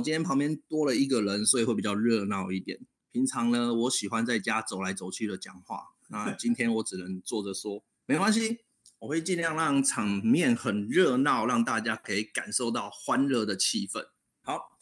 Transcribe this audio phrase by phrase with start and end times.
[0.00, 2.80] 我今天旁边多了一个人，所以会比较热闹一点。
[3.12, 8.60] 平常呢，我喜欢在家走来走去的讲话， 那今天我只能坐着说，没关系，
[9.00, 14.06] 我会尽量让场面很热闹，让大家可以感受到欢乐的气氛。
[14.40, 14.78] 好，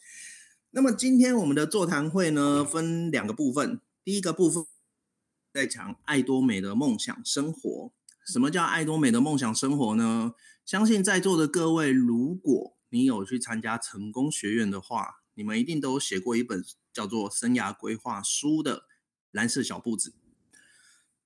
[0.71, 4.65] 那么今天我们的座谈会呢，分两个部分，第一个部分
[5.53, 7.91] 在讲爱多美的梦想生活。
[8.25, 10.33] 什么叫爱多美的梦想生活呢？
[10.63, 18.85] 相信在座的各位，如果你有去参加成功学院的话，你们一定都写过一本叫做《生涯规划书》的
[19.31, 20.13] 蓝色小簿子。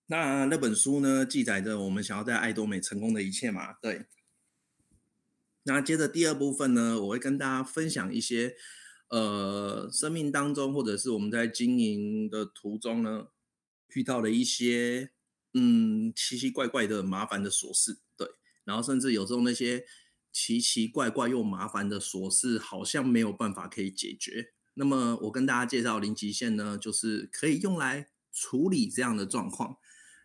[0.07, 3.73] 那那本书呢，记载着我们想要在爱多美成功的一切嘛？
[3.81, 4.05] 对。
[5.63, 8.57] 那接着第二部分呢，我会跟大家分享一些，
[9.07, 13.29] 呃，生命当中或者是我们在经营的途中呢，
[13.95, 15.11] 遇到了一些
[15.53, 18.27] 嗯奇奇怪怪的麻烦的琐事，对。
[18.65, 19.85] 然后甚至有时候那些。
[20.33, 24.53] 奇奇怪怪又麻烦的琐事，好像没有办法可以解决。
[24.73, 29.77] 那么我跟大家介绍零极限呢，就是可以用来处理这样的状况，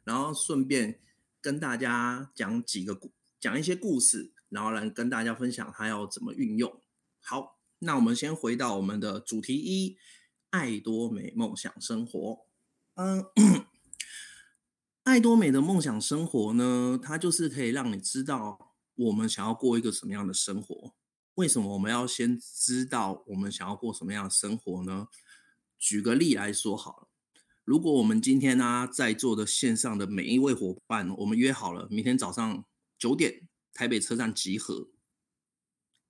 [0.05, 0.99] 然后顺便
[1.43, 6.81] 跟大家讲几个故，讲一些故事，然后来跟大家分享它要怎么运用。
[7.21, 9.99] 好，那我们先回到我们的主题一：
[10.49, 12.47] 爱多美梦想生活。
[12.95, 13.27] 嗯，
[15.05, 18.68] 爱多美的梦想生活呢，它就是可以让你知道。
[18.99, 20.93] 我们想要过一个什么样的生活？
[21.35, 25.07] 为什么我们要先知道我们想要过什么样的生活呢？
[25.79, 27.09] 举个例来说好了，
[27.65, 32.65] 如果我们今天呢、在座的线上的每一位伙伴，我们约好了明天早上
[32.99, 34.89] 九点台北车站集合，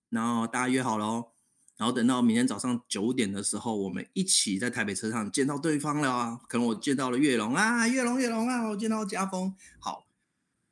[0.09, 1.33] 然后大家约好了哦，
[1.77, 10.08] 然后等到明天早上九点的时候，我们一起在台北车站见到对方了啊，可能我见到了月龙啊，月龙月龙啊，我见到家峰，好。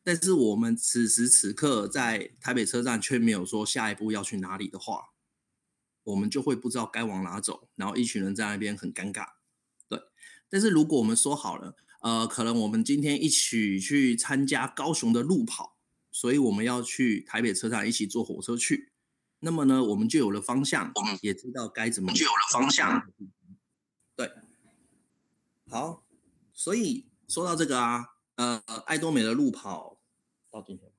[0.06, 5.10] 但是我们此时此刻在台北车站却没有说下一步要去哪里的话，
[6.04, 9.30] 我们就会不知道该往哪走，然后一群人在那边很尴尬。
[9.88, 10.00] 对，
[10.48, 15.76] 但是如果我们说好了，呃，可能我们今天一起去参加高雄的路跑，
[16.12, 18.92] 所以我们要去台北车站一起坐火车去，
[19.40, 23.12] 那么呢，我们就有了方向，我们也知道该怎么就有了方向。
[24.14, 24.30] 对，
[25.68, 26.04] 好，
[26.54, 29.95] 所以说到这个啊，呃，爱多美的路跑。
[30.56, 30.90] 到今天，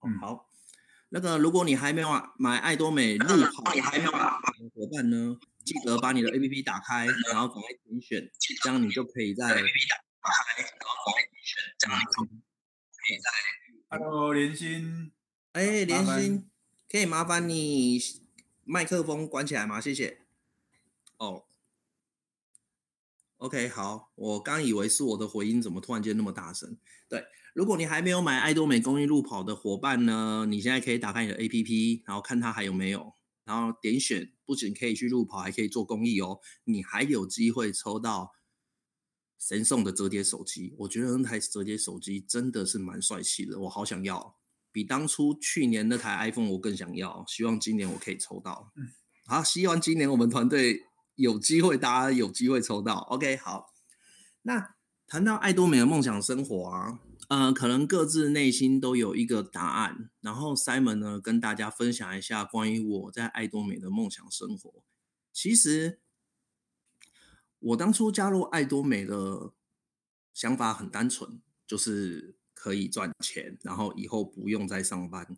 [0.00, 0.48] 嗯，好，
[1.10, 8.28] 那个如果你还没有买爱多美路跑，你还没有买的伙伴呢，记得把你的 APP 打开，然后赶快点选，
[8.60, 13.30] 这样你就可以在 APP 打开，然后赶快点选，这样你就可以在。
[13.90, 15.12] Hello，连心，
[15.52, 16.50] 哎，连心，
[16.90, 18.00] 可以麻烦你
[18.64, 19.80] 麦克风关起来吗？
[19.80, 20.22] 谢谢。
[21.18, 21.44] 哦
[23.36, 26.76] ，OK，好，我刚以为是我的回音，怎么突然间那么大声？
[27.08, 27.24] 对。
[27.58, 33.12] 如果你还没有买爱多美公益路跑的伙伴呢，你现在可以打开你的 APP，然后看它还有没有，
[33.44, 36.38] 然后点选，不仅可以去路跑，还可以做公益哦。
[36.62, 38.30] 你还有机会抽到
[39.40, 44.36] 神送的折叠手机，我觉得那台折叠手机真的是蛮帅气的，我好想要，
[44.70, 47.24] 比当初去年那台 iPhone 我更想要。
[47.26, 48.70] 希望今年我可以抽到。
[48.76, 48.86] 嗯，
[49.26, 50.84] 好，希望今年我们团队
[51.16, 52.98] 有机会，大家有机会抽到。
[53.10, 53.74] OK，好。
[54.42, 54.76] 那
[55.08, 57.00] 谈到爱多美的梦想生活啊。
[57.28, 60.10] 呃，可能各自内心都有一个答案。
[60.20, 64.82] 然后 Simon 呢，跟大家分享一下关于我在爱多美的梦想生活。
[65.32, 66.00] 其实，
[67.58, 69.52] 我当初加入爱多美的
[70.32, 75.36] 想法很单纯，就是可以赚钱，然后以后不用再上班。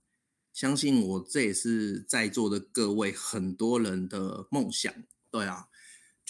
[0.53, 4.93] 相信我，这也是在座的各位很多人的梦想。
[5.31, 5.69] 对啊，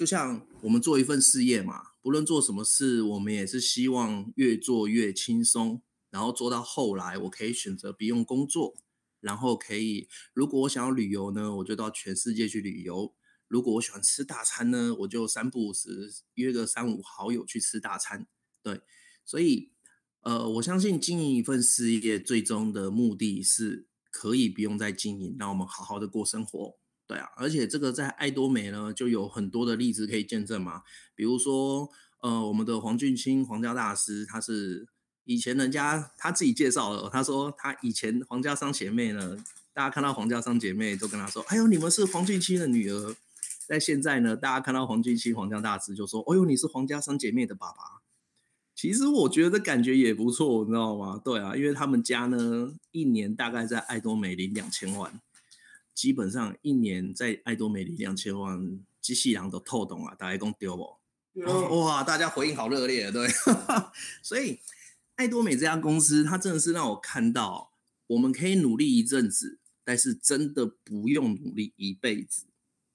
[0.01, 1.89] 就像我们做一份事业嘛。
[2.01, 8.75] 不论做什么事，我们也是希望越做越轻松，然后做到后来，我可以选择不用工作，
[9.21, 13.13] 然后可以，如果我想要旅游呢，我就到全世界去旅游；
[13.47, 18.27] 如果我喜欢吃大餐呢，我就三不五时约个三五好友去吃大餐。
[18.63, 18.81] 对，
[19.27, 19.71] 所以，
[20.23, 26.79] 呃，我相信经营一份事业，最终的目的是可以不用再经营，让我们好好的过生活。
[27.11, 30.83] 对啊，而且这个在爱多美呢，就有很多的例子可以见证嘛。
[31.17, 31.91] 比如说，
[32.23, 34.87] 呃，我们的黄俊清黄家大师，他是
[35.25, 39.37] 以前人家他自己介绍了，他说他以前黄家商姐妹呢，
[39.73, 43.17] 大家看到黄家商姐妹都跟他说：“哎呦，你们是黄俊清的女儿。”
[43.67, 48.03] 在现在呢，大家看到黄俊清黄家大师就说：“哎呦，你是黄家商姐妹的爸爸。”
[48.77, 51.21] 其实我觉得感觉也不错，你知道吗？
[51.25, 55.21] 对啊，因为他们家呢，一年大概在爱多美领两千万。
[55.95, 60.99] 基本上一年在爱多美里两千万，机器人都透懂了，大家讲对不？
[61.85, 63.29] 哇，大家回应好热烈，对。
[64.23, 64.59] 所以
[65.17, 67.73] 爱多美这家公司，它真的是让我看到，
[68.09, 72.47] 我们可以努力一阵子，但是真的不用努力一辈子，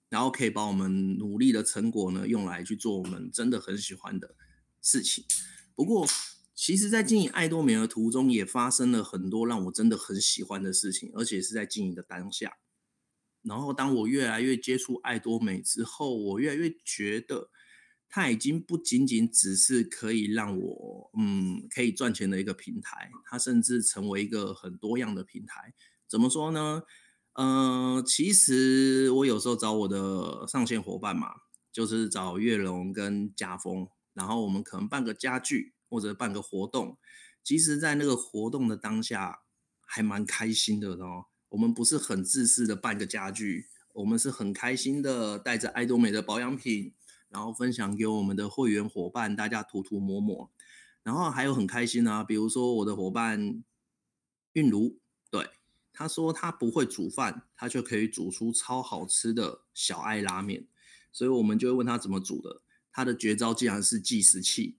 [0.10, 4.36] 然后可以把我们努力的成果呢用来去做我们真的很喜欢的
[4.82, 5.24] 事情。
[5.74, 6.08] 不过，
[6.54, 12.58] 其实，在经营爱多美的途中，也发生了很多让我真的很喜欢的事情，而且是在经营的当下。
[13.48, 17.52] 然后，当我越来越接触爱多美之后，我越来越觉得，
[18.10, 25.74] 它已经不仅仅只是可以让我，嗯，可以赚钱的一个平台，它甚至成为一个很多样的平台。
[26.08, 26.84] 怎么说呢？
[27.34, 31.28] 嗯、其实我有时候找我的上线伙伴嘛，
[31.72, 36.98] 就是找月龙跟家峰，然后我们可能办个家具或者办个活动，
[37.44, 39.42] 其实，在那个活动的当下，
[39.86, 41.26] 还蛮开心的哦。
[41.50, 46.94] 我们不是很自私的办个家具，我们是很开心的带着爱多美的保养品，
[47.30, 50.52] 然后分享给我们的会员伙伴，大家涂涂抹抹，
[51.04, 53.64] 然后还有很开心啊，比如说我的伙伴
[54.54, 54.98] 韵如，
[55.30, 55.50] 对。
[55.98, 60.68] 他说他不会煮饭，他却可以煮出超好吃的小爱拉面，
[61.10, 62.64] 所以我们就会问他怎么煮的。
[62.92, 64.76] 他的绝招竟然是计时器。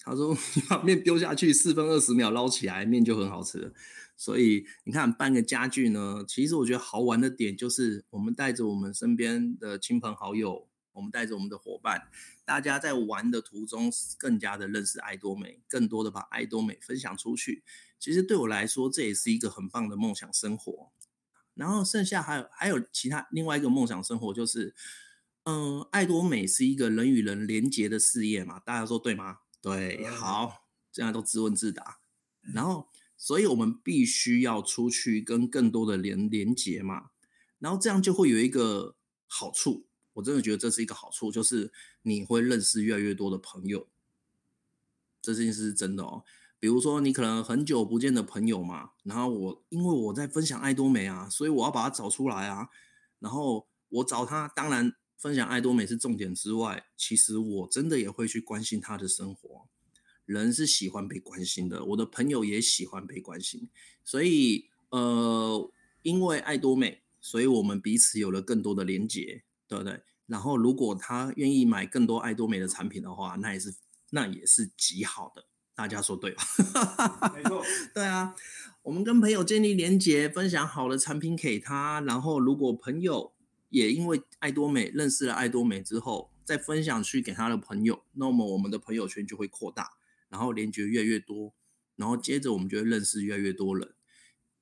[0.00, 3.72] 他说 你把面丢下去，四分二十秒捞起来，面就很好吃了。
[4.16, 12.08] 所以你看办个家具呢，其实我觉得好玩的点就是我们带着我们身边的亲朋好友，我们带着我们的伙伴，
[12.44, 17.62] 大家在玩的途中更加的认识爱多美，更多的把爱多美分享出去。
[17.98, 20.90] 其实对我来说，这也是一个很棒的梦想生活。
[21.54, 24.74] 然后剩下还有还有其他另外一个梦想生活，就是，
[25.44, 29.38] 嗯，爱多美是一个人与人连结的事业嘛，大家说对吗？
[29.62, 31.98] 对，好，这样都自问自答。
[32.54, 37.10] 然后，所以我们必须要出去跟更多的人连接嘛。
[37.58, 38.96] 然后这样就会有一个
[39.26, 41.72] 好处，我真的觉得这是一个好处，就是
[42.02, 43.88] 你会认识越来越多的朋友。
[45.22, 46.22] 这件事是真的哦。
[46.58, 52.68] 比如说，你可能很久不见的朋友嘛，然后我因为我在分享爱多美啊，所以我要把它找出来啊。
[53.18, 59.68] 然后我找他，当然分享爱多美是重点之外，其实我真的也会去关心他的生活。
[60.26, 63.68] 人是喜欢被关心的，我的朋友也喜欢被关心，
[64.04, 65.70] 所以呃，
[66.02, 70.02] 因为爱多美，所以我们彼此有了更多的连结，对不对？
[70.26, 73.74] 然后如果他愿意买更多爱多美的产品的话，那也是
[74.10, 75.46] 那也是极好的。
[75.74, 76.42] 大家说对吧？
[77.36, 77.62] 没错，
[77.94, 78.34] 对啊，
[78.82, 83.32] 我们跟朋友建立连结，分享好的产品给他，然后如果朋友
[83.68, 89.95] 也因为爱多美认识了爱多美之后，再分享去给他的朋友，那么我们的朋友圈就会扩大，
[90.36, 91.54] 然后连结越来越多，
[91.96, 93.94] 然后接着我们就会认识越来越多人，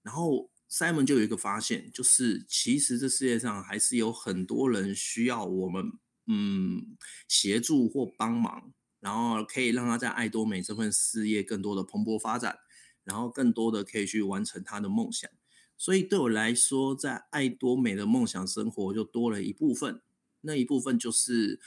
[0.03, 5.91] 然后 Simon 就有一个发现，就是其实这世界上还是有很多人需要我们
[6.29, 8.73] 嗯协助或帮忙。
[9.01, 12.57] 然后可以让他在爱多美这份事业更多的蓬勃发展，
[13.03, 15.31] 然后更多的可以去完成他的梦想。
[15.77, 20.01] 所以对我来说，在爱多美的梦想生活就多了一部分，
[20.41, 21.61] 那一部分就是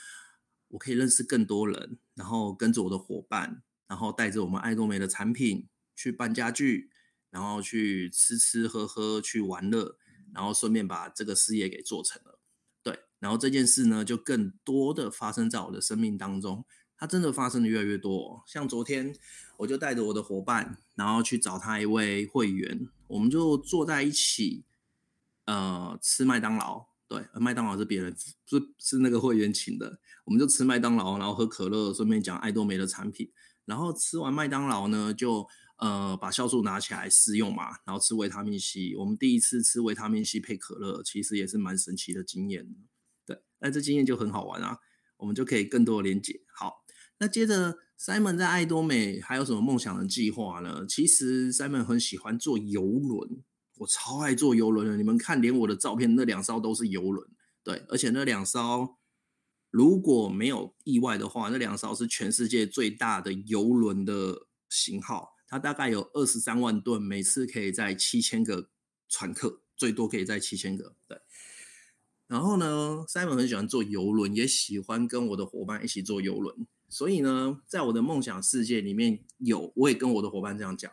[0.66, 6.90] 我可以认识更多人，然后跟着我的伙伴，然后带着我们爱多美的产品去办家具，
[7.30, 9.96] 然后去吃吃喝喝，去玩乐，
[10.32, 12.38] 然后顺便把这个事业给做成了。
[12.82, 16.64] 对，然后这件事呢，就更多的发生在我的生命当中。
[17.00, 19.14] 它真的发生的越来越多，像昨天
[19.58, 24.64] 我就带着我的伙伴，然后去找他一位会员，我们就坐在一起，
[25.44, 26.88] 呃，吃麦当劳。
[27.06, 33.30] 对，麦当劳是别人，是是那个会员请的，我们就吃麦当劳，然后喝可乐，顺便讲爱多美的产品。
[33.68, 35.46] 然后吃完麦当劳呢，就
[35.78, 38.96] 呃把酵素拿起来试用嘛，然后吃维他命 C。
[38.96, 42.66] 我们第一次吃维他命 C 配可乐，其实也是蛮神奇的经验。
[43.26, 44.78] 对，那这经验就很好玩啊，
[45.18, 46.40] 我们就可以更多的连接。
[46.54, 46.84] 好。
[47.20, 50.86] 那接着，Simon 在爱多美还有什么梦想的计划呢？
[50.88, 53.42] 其实 Simon 很喜欢坐游轮，
[53.78, 54.96] 我超爱坐游轮的。
[54.96, 57.28] 你们看，连我的照片那两艘都是游轮，
[57.64, 58.97] 对，而且那两艘
[59.70, 68.70] 如果没有意外的话，那两艘是全世界最大的游轮的型号，它大概有二十三万吨，每次可以载七千个
[69.08, 71.20] 船客，最多可以载七千个，对。
[72.26, 76.66] 然后呢，Simon 很喜欢坐游轮，也喜欢跟我的伙伴一起坐游轮。
[76.90, 80.90] 所以呢，在我的梦想世界里面有，我也跟我的伙伴这样讲：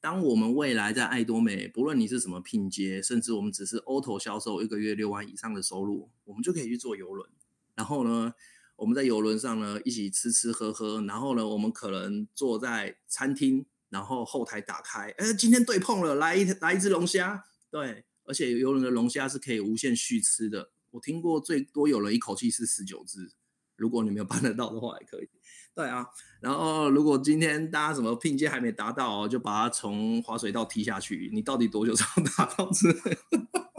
[0.00, 7.28] 当我们未来在爱多美，不论你是什么拼接，甚至我们只是 auto 销售，一个月六万以上的收入，我们就可以去坐游轮。
[7.74, 8.32] 然后呢，
[8.76, 11.00] 我们在游轮上呢，一起吃吃喝喝。
[11.02, 17.44] 然后呢，我们可能坐在餐厅，然后后台打开，哎，今天对碰了，来一来一只龙虾。
[17.70, 20.70] 对，而且游轮的龙虾是可以无限续吃的。
[20.90, 23.32] 我听过最多有人一口气吃十九只。
[23.76, 25.28] 如果你没有 办得到的话，也可以。
[25.74, 26.06] 对啊，
[26.40, 31.30] 然后如果今天大家什么拼接还没达到，就把它从滑水道踢下去。
[31.32, 33.00] 你到底多久才能 达到之类
[33.30, 33.71] 的？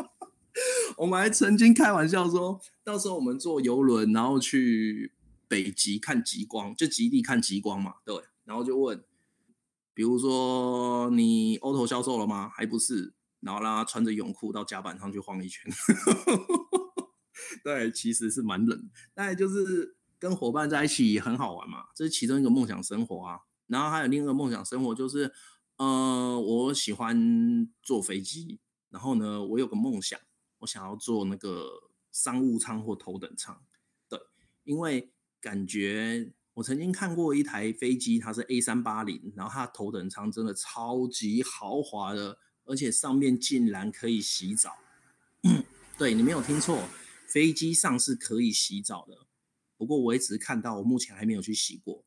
[0.97, 5.13] 我们还曾经开玩笑说，到时候我们坐游轮，然后去
[5.47, 8.15] 北极看极光，就极地看极光嘛，对。
[8.45, 9.03] 然后就问，
[9.93, 12.49] 比如说你 auto 销售了吗？
[12.49, 13.13] 还不是。
[13.39, 15.69] 然后让他穿着泳裤到甲板上去晃一圈。
[17.61, 23.39] 对，其实是蛮冷，但就是跟伙伴在一起很好玩嘛，这是其中一个梦想生活啊。
[23.67, 25.33] 然后还有另一个梦想生活就是，
[25.75, 30.17] 呃，我喜欢坐飞机，然后呢，我有个梦想。
[30.63, 33.61] 我想要坐那个商务舱或头等舱，
[34.07, 34.19] 对，
[34.63, 44.77] 因为感觉我曾经看过一台飞机，它是 A 三八零，然后它头等舱真的超级豪华的，而且上面竟然可以洗澡。
[45.97, 46.87] 对，你没有听错，
[47.27, 49.27] 飞机上是可以洗澡的。
[49.75, 52.05] 不过我也只是看到，我目前还没有去洗过。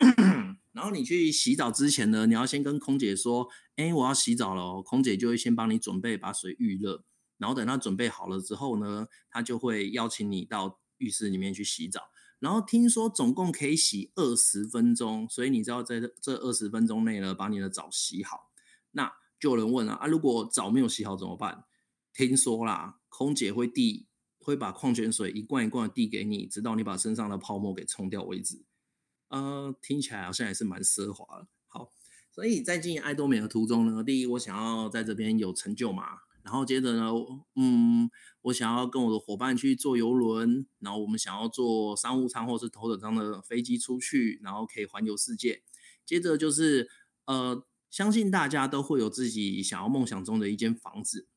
[0.72, 7.04] 然后你去洗澡之前呢，你要先跟空姐说：“哎，我要洗澡了。”空姐就会先帮你准备，把水预热。
[7.40, 12.02] 然后等他准备好了之后呢，他就会邀请你到浴室里面去洗澡。
[12.38, 18.50] 然后听说总共可以洗二十分钟，所以你知道在这二十分钟内呢，把你的澡洗好。
[18.92, 21.64] 那就有人问了啊，如果澡没有洗好怎么办？
[22.12, 24.06] 听说啦，空姐会递，
[24.38, 28.64] 会把矿泉水一罐一罐的递给你，直到你把身上的泡沫给冲掉为止。
[29.28, 31.46] 呃，听起来好像也是蛮奢华的。
[31.68, 31.92] 好，
[32.30, 36.04] 所以在经营爱多美的途中呢，第一，我想要在这边有成就嘛。
[36.50, 37.12] 然后接着呢，
[37.54, 38.10] 嗯，
[38.42, 45.62] 我想要跟我的伙伴去坐游轮，然后我们想要坐商务舱或是头等舱的飞机出去，然后可以环游世界。
[46.04, 46.90] 接着就是，
[47.26, 51.28] 呃，相信大家都会有自己想要梦想中的一间房子。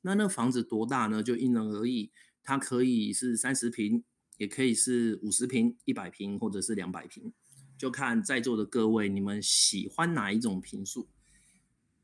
[0.00, 1.22] 那那房子多大呢？
[1.22, 2.10] 就因人而异，
[2.42, 4.02] 它可以是三十平，
[4.38, 7.34] 也可以是五十平、一百平，或者是两百平，
[7.76, 11.08] 就看在座的各位你们喜欢哪一种平数。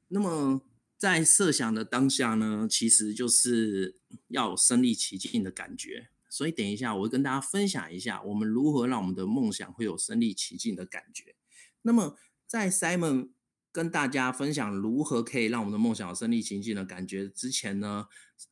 [0.08, 0.60] 那么。
[0.98, 6.08] 在设想的当下呢，其实就是要身临其境的感觉。
[6.28, 11.36] 所以等一下，我会跟大家分享一下，我们如何让我们的梦想会有身临其境的感觉。
[11.82, 13.30] 那么，在 Simon
[13.70, 18.08] 跟大家分享如何可以让我们的梦想有身临其境的感觉之前呢，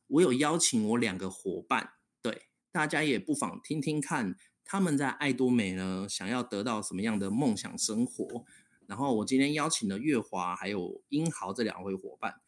[0.07, 8.45] 我有邀请我两个伙伴，对，大家也不妨听听看，他们在爱多美呢，想要得到什么样的梦想生活。
[8.87, 12.41] 然后我今天邀请了月华还有英豪这两位伙伴，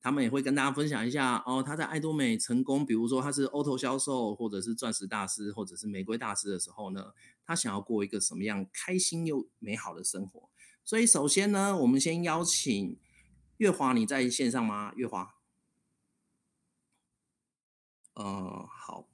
[0.00, 7.12] 他们也会跟大家分享一下哦，他在爱多美成功，比如说他是 auto 销售，或者是钻石大师，或者是玫瑰大师的时候呢，
[7.44, 10.48] 他想要过一个什么样开心又美好的生活。
[10.82, 12.98] 所以首先呢，我们先邀请
[13.58, 14.92] 月华，你在线上吗？
[14.96, 15.34] 月华，
[18.14, 19.06] 呃，好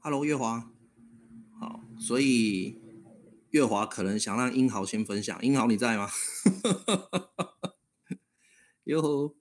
[0.00, 0.70] ，Hello，月华，
[1.58, 2.83] 好，所以。
[3.54, 6.10] 月华可能想让英豪先分享，英豪你在吗？
[8.82, 9.32] 哟，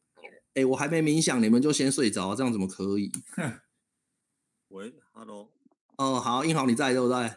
[0.53, 3.11] 哎，我还没冥想，你们就先睡着，这样怎么可以？
[4.69, 5.51] 喂，Hello，
[5.97, 7.31] 哦，好，英豪你在对不对？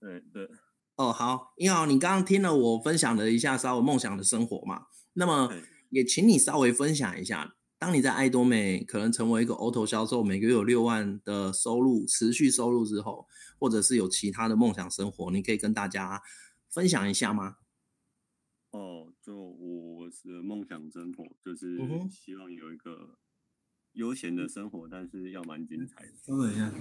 [0.00, 0.48] 对对。
[0.96, 5.52] 哦，好，英豪，你刚刚听了我分享了一下稍微梦想的生活嘛，那么
[5.90, 13.26] 也请你稍微分享一下，当你在爱多美可能成为一个 auto 销售，每个月有六万的收入，持续收入之后。
[13.60, 16.22] 或者是有其他的梦想生活，你可以跟大家
[16.70, 17.56] 分享一下吗？
[18.70, 21.76] 哦，就我的梦想生活，就是
[22.08, 23.18] 希望有一个
[23.94, 26.12] 悠闲的生活，但是要蛮精彩的。
[26.24, 26.72] 稍等一下，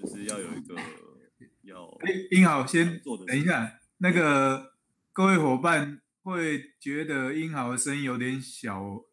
[0.00, 0.76] 就是要有一个
[1.64, 1.84] 要。
[2.00, 4.72] 哎，英豪，先等一下，那个
[5.12, 9.04] 各位伙伴会觉得英豪的声音有点小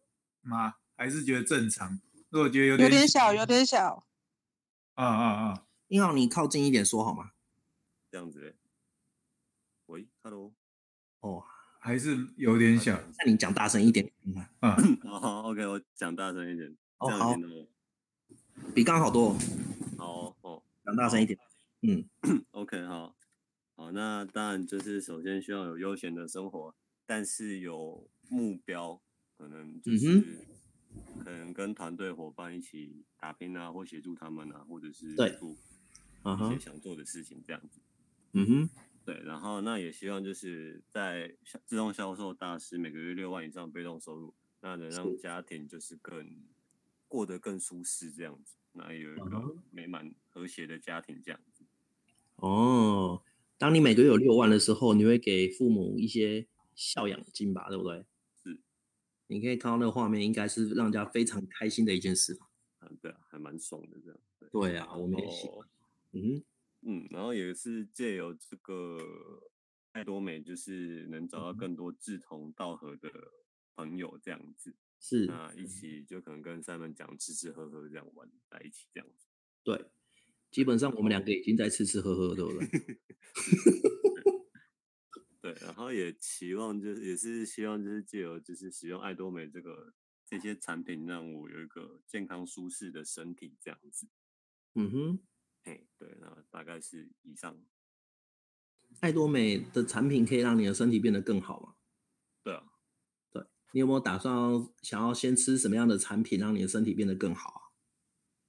[0.44, 0.76] 吗？
[0.96, 2.00] 还是觉得正常？
[2.30, 4.06] 如果觉得有点有点小，有点小。
[4.96, 5.66] 啊啊啊！
[5.88, 7.32] 英豪，你靠近一点说好吗？
[8.10, 8.56] 这样子嘞。
[9.86, 10.54] 喂，Hello。
[11.20, 11.44] 哦，
[11.80, 12.98] 还是有点小。
[13.20, 14.12] 那你讲大声一点。
[14.60, 14.76] 啊。
[15.04, 16.76] 好，OK，我讲大声一点。
[16.98, 17.36] 哦，好。
[18.74, 19.38] 比刚好多。
[19.98, 20.64] 好哦。
[20.86, 21.38] 讲大声一点。
[21.82, 22.10] 嗯。
[22.52, 23.16] OK，好。
[23.76, 26.74] 好，那当然就是首先需要有悠闲的生活，
[27.06, 29.02] 但是有目标，
[29.38, 30.55] 可能就是。
[31.16, 35.56] 嗯可能跟团队伙伴一起打拼啊，或协助他们啊，或者是做
[36.36, 37.80] 一些想做的事情，这样子。
[38.34, 38.70] 嗯哼，
[39.06, 39.20] 对。
[39.24, 41.36] 然后那也希望就是在
[41.66, 46.44] 自动销售大师每个月六万以上被动收入，那能让家庭就是更
[47.08, 51.64] 过得更舒适这样子，那有一个美满和谐的家庭这样子。
[52.36, 53.22] 哦，
[53.58, 58.06] 当你每个月有六万的时候，你会给父母一些孝养金吧，对不对？
[59.28, 62.48] 你可以看到那个画面，应该是让人家非常开心的一件事吧？
[62.82, 64.20] 嗯，对啊，还蛮爽的这样。
[64.40, 65.68] 对，对啊，我们也喜欢。
[66.12, 66.44] 嗯
[66.82, 68.98] 嗯，然后也是借由这个
[69.92, 73.10] 爱多美，就是能找到更多志同道合的
[73.76, 74.76] 朋友这样子。
[75.00, 79.28] 是那一起就可能跟 Simon 讲吃吃喝喝这样玩在一起这样子。
[79.64, 79.86] 对，
[80.52, 82.68] 基本上我们两个已经在吃吃喝喝，对不对？
[85.46, 89.94] 对，然后也期望就是也是希望就是借由就是使用爱多美这个
[90.26, 94.08] 这些产品，让我有一个健康舒适的身体这样子。
[94.74, 95.20] 嗯哼，
[95.62, 97.64] 嘿，对，那大概是以上。
[99.02, 101.76] 爱多美的产品可以让你的身体变得更好吗？
[102.42, 102.64] 对啊，
[103.32, 107.62] 对，你有没有打算想要先吃什么样的产品，让你的身体变得更好啊？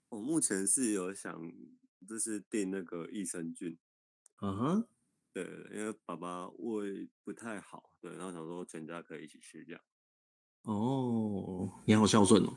[0.09, 1.53] 我目前是有想
[2.09, 3.79] 就是订那个益生菌。
[4.41, 4.89] 嗯哼。
[5.37, 9.83] 对，因为爸爸胃不太好，对，然后想说全家可以一起吃这样。
[10.63, 12.57] 哦，你好孝顺哦。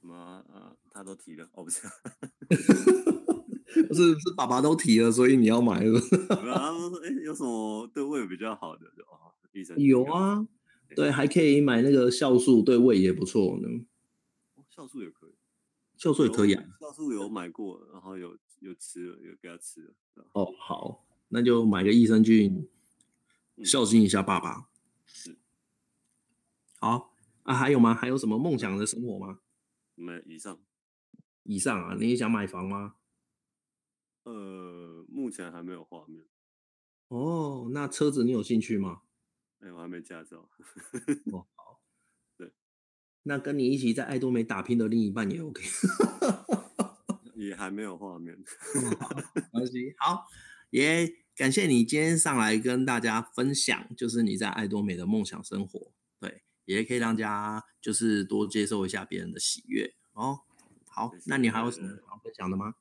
[0.00, 0.76] 什么啊？
[0.92, 1.82] 他都提了，哦 不是，
[3.88, 5.98] 不是是爸爸都提了，所以你要买了。
[6.44, 8.86] 然后 说，哎，有什么对胃比较好的？
[8.96, 9.76] 就哦，医生。
[9.76, 10.46] 有啊，
[10.94, 13.68] 对，还可以买那个酵素，对胃也不错呢。
[14.72, 15.34] 酵素也可以，
[15.98, 16.64] 酵素也可以啊。
[16.78, 19.92] 酵素有买过，然后有有吃了，有给他吃了。
[20.34, 21.04] 哦，好。
[21.28, 22.68] 那就买个益生菌，
[23.64, 24.68] 孝敬一下爸爸。
[25.06, 25.36] 是，
[26.78, 27.94] 好啊，还有吗？
[27.94, 29.40] 还有什么梦想的生活吗？
[29.94, 30.58] 没，以上。
[31.44, 32.96] 以上啊，你也想买房吗？
[34.24, 36.24] 呃，目前还没有画面。
[37.08, 39.02] 哦，那车子你有兴趣吗？
[39.60, 40.48] 哎，我还没驾照。
[41.32, 41.80] 哦， 好。
[42.36, 42.52] 对，
[43.24, 45.62] 那跟你一起在爱多美打拼的另一半也 OK。
[47.34, 48.36] 也还没有画面。
[49.34, 50.26] 没关系，好。
[50.82, 60.40] 也、感谢你今天上来跟大家分享，就是你在爱多美的梦想生活，对，也可以让大家就是多接受一下别人的喜悦哦。
[60.88, 62.74] 好，那你还有什么要分享的吗？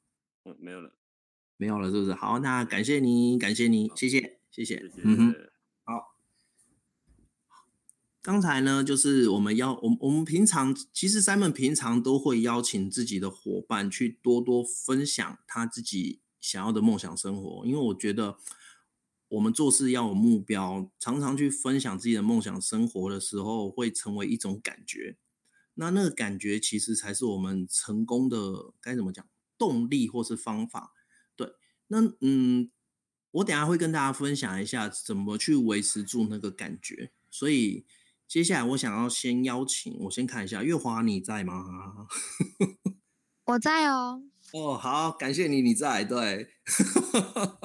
[0.44, 0.96] 嗯，没有了，
[1.56, 2.16] 没有了，是不是？
[2.16, 5.36] 好，那感谢你，感谢你，谢谢，谢谢，谢谢，嗯哼，
[5.84, 6.16] 好。
[8.24, 16.23] 刚才呢，就是我们邀我们我们平常其实 Simon 平常都会邀请自己的伙伴去多多分享他自己。
[16.44, 18.38] 想要的梦想生活，因为我觉得
[19.30, 25.16] 我们做事要有目标，常常去分享自己的梦想生活的时候，会成为一种感觉。
[25.76, 29.26] 那那个感觉其实才是我们成功的该怎么讲
[29.58, 30.92] 动力或是方法。
[31.38, 31.56] 对，
[31.88, 32.70] 那嗯，
[33.32, 37.14] 我等下会跟大家分享一下怎么去维持住那个感觉。
[37.32, 37.86] 所以
[38.28, 42.08] 接下来我想要先邀请，我先看一下月华你在吗？
[43.48, 44.24] 我在哦。
[44.54, 46.54] 哦，好，感谢你，你在对。
[47.34, 47.58] 啊、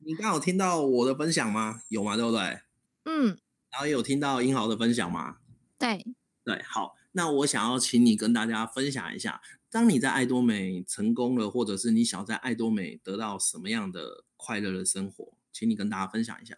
[0.00, 1.82] 你刚有听到我的分享吗？
[1.88, 2.16] 有吗？
[2.16, 2.62] 对不对？
[3.04, 3.38] 嗯。
[3.70, 5.36] 然后也有听到英豪的分享吗？
[5.78, 6.02] 对。
[6.42, 16.56] 对，好，那我想要请你跟大家分享一下，当你在爱多美成功了，或者是你想要在爱多美得到什么样的快乐的生活，请你跟大家分享一下。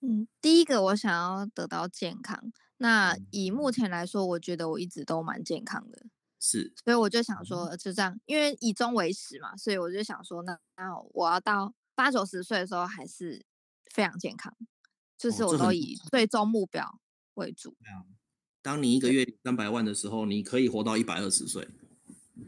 [0.00, 2.52] 嗯，第一个我想要得到健康。
[2.76, 6.06] 那以目前来说，我觉得我一直都蛮健康的。
[6.44, 13.46] 是，所以我就想说，就这样，因为以终为始嘛，所以我就想说，那那我要到八九十岁的时候还是
[13.94, 14.52] 非常健康，
[15.16, 16.98] 就是我都以最终目标
[17.34, 17.70] 为主。
[17.70, 18.10] 哦、
[18.60, 21.68] 当你一个月三百万的时候，你可以活到一百二十岁。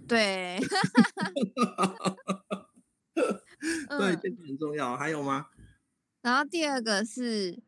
[0.09, 0.59] 对，
[3.15, 4.97] 对，这个很重要。
[4.97, 5.47] 还有吗？
[6.21, 7.63] 然后第二个是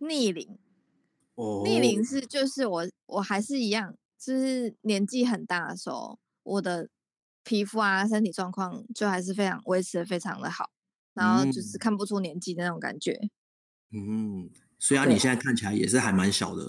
[0.00, 0.58] 逆龄。
[1.36, 3.96] 哦，逆龄是就是我我还是一样。
[4.24, 6.88] 就是年纪很大的时候，我的
[7.42, 10.70] 皮肤啊、身体状况就还是非常维持的非常的好，
[11.12, 13.28] 然后就是看不出年纪的那种感觉。
[13.92, 16.64] 嗯，虽然你现在看起来也是还蛮小的，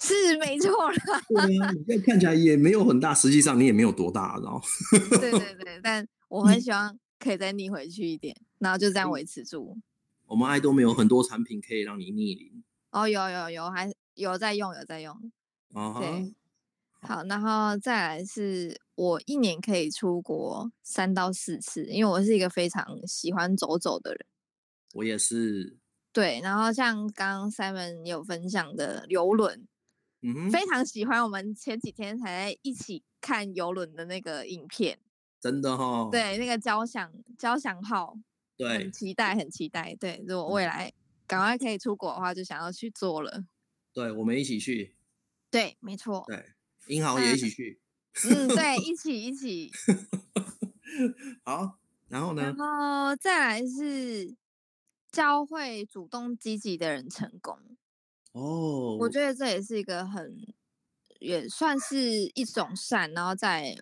[0.00, 0.96] 是没错啦。
[1.28, 4.60] 对啊，你现在看起来也没有很大，实际上你也没有多大，然后。
[5.20, 9.76] 对对对，但我很希望可以再逆回去一点，然后就这样维持住。
[10.26, 12.64] 我们爱多美有很多产品可以让你逆龄。
[12.90, 15.14] 哦，有有有，还有在用，有在用。
[15.74, 16.34] 哦、uh-huh.，对。
[17.06, 24.26] 好，然后再来是我一年可以出国三到四次，因为我是一个非常喜欢走走的人。
[24.94, 25.78] 我也是。
[26.12, 29.66] 对，然后像刚刚 Simon 有分享的游轮，
[30.22, 31.22] 嗯哼，非常喜欢。
[31.22, 34.98] 我们前几天才在一起看游轮的那个影片，
[35.40, 36.08] 真的哈、哦。
[36.10, 38.16] 对，那个交响交响号，
[38.56, 39.94] 对，很期待，很期待。
[40.00, 40.92] 对，如果未来
[41.26, 43.44] 赶快可以出国的话，就想要去做了。
[43.92, 44.94] 对，我们一起去。
[45.50, 46.24] 对，没错。
[46.28, 46.54] 对。
[46.86, 47.80] 英豪也一起去，
[48.30, 49.70] 嗯，对，一起一起。
[51.44, 52.42] 好，然后呢？
[52.42, 54.34] 然后再来是
[55.10, 57.58] 教会主动积极的人成功。
[58.32, 60.36] 哦，我觉得这也是一个很，
[61.20, 63.76] 也算是一种善，然后再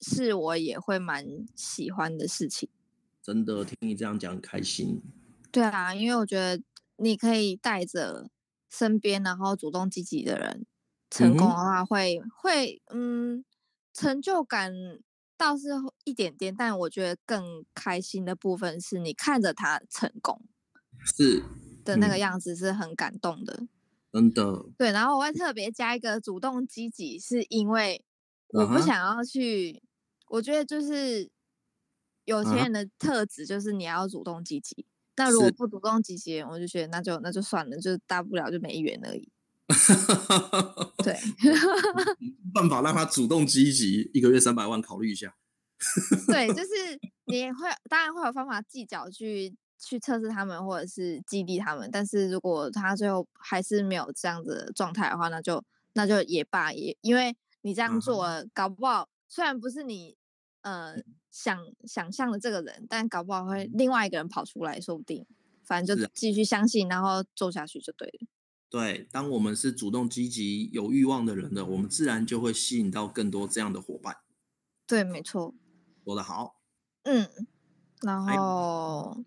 [0.00, 2.68] 是我也会蛮喜欢的事情。
[3.22, 5.02] 真的听你这样讲，开心。
[5.50, 6.62] 对啊，因为我觉得
[6.96, 8.30] 你可以带着
[8.70, 10.66] 身边然后主动积极的人
[11.10, 13.44] 成功的话会，会、嗯、会嗯，
[13.92, 14.72] 成就感
[15.36, 15.68] 倒是
[16.04, 20.42] 一点点，但我觉得更开心的部分是你看着他成功，
[21.04, 21.42] 是
[21.84, 23.66] 的那个样子是很感动的，
[24.12, 24.64] 真的。
[24.76, 28.04] 对，然后我会特别加一个主动积极，是因为
[28.48, 29.80] 我不想要去，uh -huh.
[30.28, 31.30] 我觉得就是
[32.24, 34.86] 有钱人的特质就是你要主动积极。
[35.16, 39.30] 那如果不主动积极，我就觉得那就那就算了，就大不了就没缘而已。
[41.02, 41.16] 对，
[42.54, 45.36] 办法让他主动积极，一个月三百万，考虑一下。
[46.28, 46.68] 对，就是
[47.26, 51.90] 你会当然会有方法计较去去测试他们，或者是激励他们。
[51.92, 55.62] 但是如果他最后还是没有这样子的状态的话，那就
[55.94, 60.16] 那就也罢也，因为你这样做了，搞不好虽然不是你
[60.62, 60.96] 呃。
[61.28, 65.26] 想想象的这个人，但搞不好会另外一个人跑出来，说不定。
[65.62, 68.26] 反正就继续相信，然后做下去就对了。
[68.68, 74.18] 对，当我们是主动积极、有欲望的人的，我们自然就会吸引到更多这样的伙伴。
[74.86, 75.54] 对，没错。
[76.04, 76.60] 说得好。
[77.04, 77.28] 嗯，
[78.02, 79.24] 然后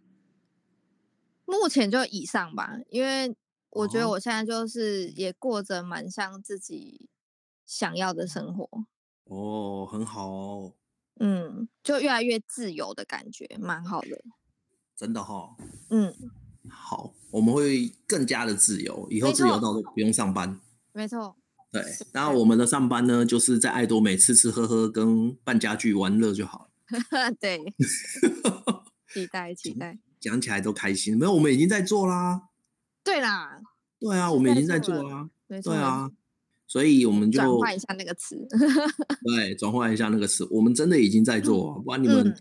[1.45, 3.35] 目前就以上吧，因为
[3.69, 7.09] 我觉得我现在就是也过着蛮像自己
[7.65, 8.69] 想要的生活。
[9.25, 10.73] 哦，很好哦。
[11.21, 14.23] 嗯，就越来越自由的感觉，蛮好的。
[14.95, 15.55] 真的哈、哦。
[15.89, 16.13] 嗯，
[16.69, 20.59] 好，我们会更加的自由，以后自由到都不用上班。
[20.93, 21.35] 没错。
[21.71, 27.31] 对，然后我们的上班呢，就是在爱多美吃吃喝喝跟办家具玩乐就好了。
[27.39, 27.59] 对。
[29.13, 29.99] 期待期待。
[30.19, 32.43] 讲起来都开心，没有，我们已经在做啦。
[33.03, 33.61] 对啦。
[33.99, 35.29] 对啊，我们已经在做啦。
[35.47, 35.73] 没错。
[35.73, 36.09] 对啊。
[36.67, 38.47] 所以我们就转换一下那个词，
[39.25, 40.47] 对，转换一下那个词。
[40.51, 42.37] 我们真的已经在做，嗯、不然你们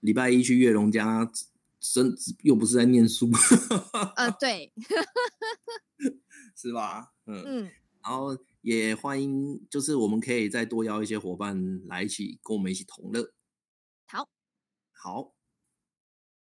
[0.00, 1.26] 礼拜一去月龙家，
[1.82, 3.28] 真又不是在念书。
[4.14, 4.72] 呃，对，
[6.56, 7.12] 是吧？
[7.26, 7.70] 嗯嗯。
[8.02, 13.32] 然后也欢迎，就是我们可以再多邀一些伙伴来一起跟我们一起同乐。
[14.06, 14.28] 好，
[14.92, 15.34] 好。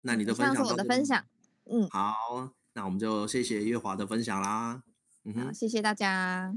[0.01, 1.25] 那你的分享，是我的分享。
[1.65, 4.83] 嗯，好，那我们就谢谢月华的分享啦。
[5.23, 6.55] 嗯哼，好，谢谢大家。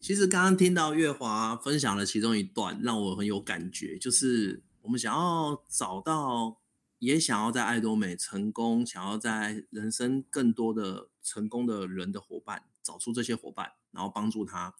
[0.00, 6.60] 其实刚刚听到月华分享的其中一段，让我很有感觉，就是我们想要找到，
[6.98, 14.74] 也想要在爱多美成功，想要在人生更多的成功的人的伙伴，找出这些伙伴，然后帮助他。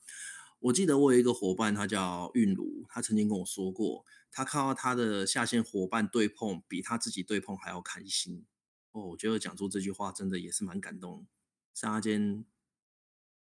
[0.61, 8.45] 我记得我有一个伙伴，他叫韵如，他曾经跟我说过，他看到他的下线伙伴对碰，比他自己对碰还要开心。
[8.93, 11.27] 哦，我觉得讲出这句话真的也是蛮感动。
[11.73, 12.45] 刹那间，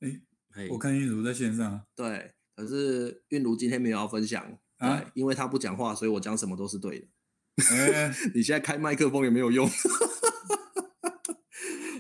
[0.01, 0.23] 哎。
[0.69, 7.07] 我看韵如在线上，对，可是韵如今天没有要分享，啊、对，因为他不讲话，所以我讲什么都是对的。
[7.57, 9.69] 欸、 你现在开麦克风也没有用。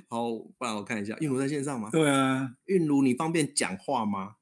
[0.09, 1.89] 好，不然我看一下，韵如在线上吗？
[1.93, 4.35] 对啊，韵如，你方便讲话吗？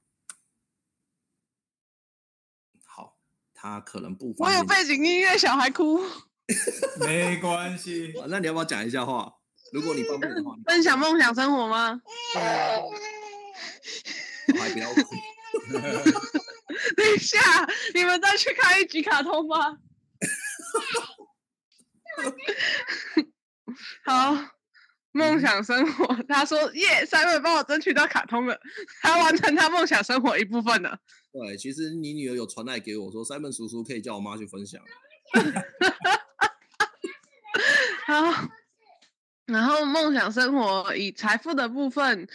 [2.86, 3.18] 好，
[3.52, 4.58] 他可能不方便。
[4.58, 6.00] 我有背景音乐，小孩哭。
[7.00, 9.34] 没关系， 那你要不要讲一下话？
[9.72, 12.00] 如果你方便的话，分享梦想生活吗？
[14.54, 15.14] 我还不要哭。
[16.96, 17.38] 等一下，
[17.94, 19.76] 你们再去看一集卡通吧。
[24.04, 24.34] 好，
[25.12, 26.16] 梦想生活。
[26.28, 28.58] 他说：“耶，三位帮我争取到卡通了，
[29.02, 30.98] 他完成他梦想生活一部分了。”
[31.32, 34.82] 对，其实你女儿有传来给我说，Simon 叔叔可以叫我妈去分享。
[38.06, 38.48] 好。
[39.48, 42.28] 然后梦想生活以财富的部分，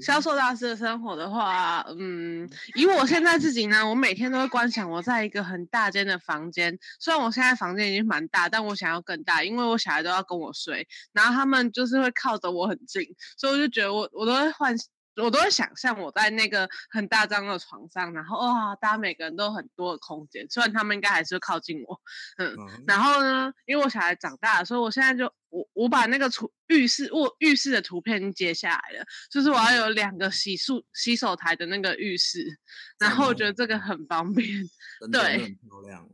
[0.00, 13.02] 销售大师的生活的话，嗯，以我现在自己呢，我每天都会观想我在一个很大间的房间，虽然我现在房间已经蛮大，但我想要更大，因为我小孩都要跟我睡，然后他们就是会靠着我很近，
[13.36, 14.76] 所以我就觉得我我都会幻。
[15.22, 22.00] 我都会想象我在那个很大张的床上，然后哇，大家每个人都有很多的空间，虽然他们应该还是会靠近我，
[22.38, 23.04] 嗯，嗯，然。
[23.04, 32.42] 后呢，因为我小孩长大了，所以我现在就我我把那个厨浴室卧浴室的图片接下来了，就是我要有两个洗漱洗手台的那个浴室，
[32.98, 34.48] 然后我觉得这个很方便，
[35.12, 35.54] 对，很。
[35.56, 36.08] 漂亮，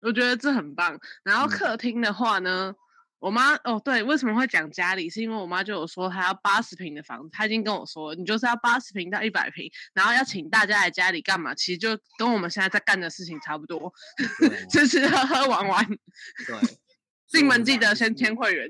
[0.00, 0.98] 我觉得这很棒。
[1.22, 2.70] 然后客厅的话呢？
[2.70, 2.76] 嗯
[3.22, 5.08] 我妈哦，对，为什么会讲家里？
[5.08, 11.54] 是因为我妈就有说她要八十平的房子，她已经跟我说，你就是要八十平到一百平，然后要请大家来家里干嘛？
[11.54, 13.94] 其实就跟我们现在在干的事情差不多，
[14.68, 15.86] 吃吃喝喝玩玩。
[15.86, 16.78] 对，
[17.30, 18.68] 进门记得先签会员。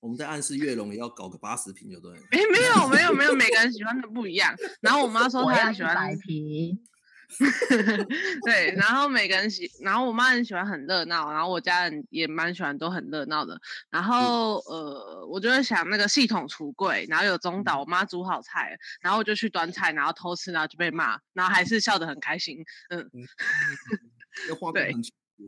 [0.00, 2.10] 我们在暗示月龙也要搞个八十平，就对。
[2.30, 4.56] 哎，没有没有没有，每个人喜欢的不一样。
[4.80, 6.82] 然后我妈 说她要喜欢百坪。
[8.44, 13.60] 对，然后每个人喜，然后我妈很喜欢很热闹，然后我家人也蛮喜欢都很热闹的。
[13.88, 22.58] 然后、嗯、呃，我就会想那个系统橱柜，然后有中岛，我妈煮好菜，然后我就去端菜，然后偷吃，然后就被骂，然后还是笑得很开心。
[22.90, 24.92] 嗯， 嗯对，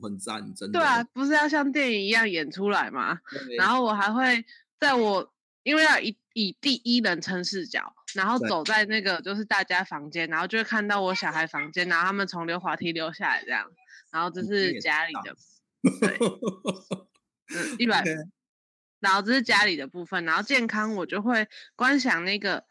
[0.00, 0.78] 很赞，真的。
[0.78, 3.18] 对啊，不是要像电影一样演出来嘛？
[3.58, 4.44] 然后我还会
[4.78, 5.32] 在我。
[5.64, 13.70] 因为要以以第一人称视角，然后走在那个就是大家房间，然后就会看到我小孩房间，然后他们从溜滑梯溜下来这样，
[14.10, 15.36] 然后这是家里的，
[16.00, 16.18] 对，
[17.54, 18.32] 嗯，一百 分，
[19.00, 22.64] 然后这是家里的部分，然后健康我就会观想那个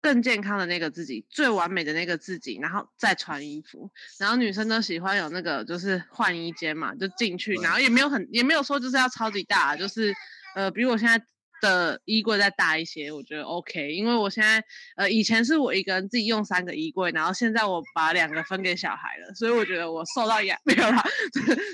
[0.00, 10.14] 更健康的那个自己，最完美的那个自己，然后再穿衣服，然后女生都喜欢有那个就是换衣间嘛，就进去，然后也没有很也没有说就是要超级大，就是
[10.54, 11.24] 呃，比如我现在。
[11.64, 14.62] 的衣柜再大一些，我觉得 OK，因为我现在
[14.96, 21.02] 呃以前是我一个人自己用三个衣柜，然后现在我把两个分给小孩了，所以我觉得我受到压没有啦，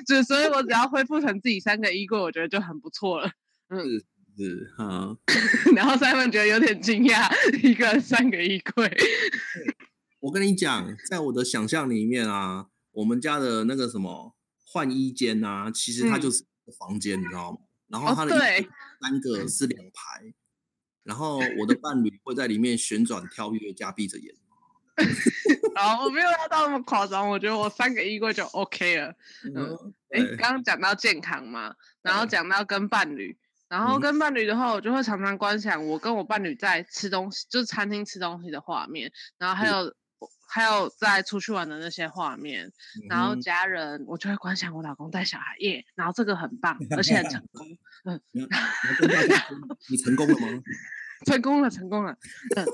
[0.07, 3.31] 就所以我只要恢复成自己三个衣柜，我觉得就很不错了。
[3.69, 3.99] 嗯，是
[4.37, 5.17] 是好。
[5.75, 7.29] 然后 Simon 觉得有点惊讶，
[7.69, 8.91] 一个人三个衣柜。
[10.21, 16.45] 我跟你讲，在我的想象里面啊，我们家的那个什么换衣间啊，其实它就是
[16.79, 17.59] 房间，嗯、你知道吗？
[17.91, 18.39] 然后它的
[19.01, 20.33] 三个是两排，哦、
[21.03, 24.35] 然后我的伴侣会在里面旋转跳跃加闭着眼。
[25.75, 29.15] 然后，我没有要到那么夸张，我觉得我三个衣柜就 OK 了。
[29.55, 33.37] 嗯，哎、嗯，刚刚讲到健康嘛，然后讲到跟伴侣，
[33.69, 39.95] 然后跟伴侣的话，我就会常常观想我跟我伴侣在吃东西，就是餐厅吃东西的画面，然后还有。
[40.51, 42.73] 还有在出去玩的那些画面，嗯、
[43.09, 47.67] 然后家人，我就会观想我老公带小孩耶，然后这个很棒，而且很成功。
[48.05, 48.21] 嗯，
[49.89, 50.63] 你成功了吗？
[51.27, 52.17] 成功了，成功了。
[52.57, 52.65] 嗯，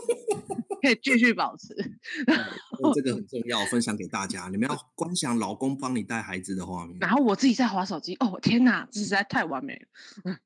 [0.81, 1.75] 可以继续保持。
[2.95, 4.49] 这个很重要，分享给大家。
[4.49, 8.15] 你们要观想老公帮你带孩子的画面，然后我自己在滑手机。
[8.21, 9.89] 哦，天哪，这实在太完美了。
[10.25, 10.39] 嗯，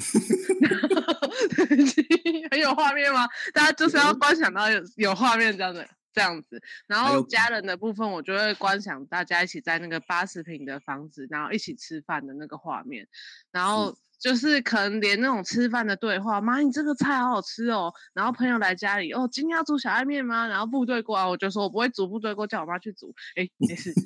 [2.50, 3.28] 很有画面吗？
[3.54, 5.88] 大家就是要观想到有有画面这样的。
[6.12, 13.06] 这样子，然后家人的部分，我就会观想大家一起在那个八十平的房子，然后一起吃饭的那个画面，
[13.52, 17.92] 然后就是可能连那种吃饭的对话，妈，你这个菜好好吃哦。
[18.12, 20.46] 然后朋友来家里，哦，今天要煮小爱面吗？
[20.46, 23.14] 然后部队过来，我就说我不会煮，部队过叫我妈去煮。
[23.36, 23.92] 哎，没事。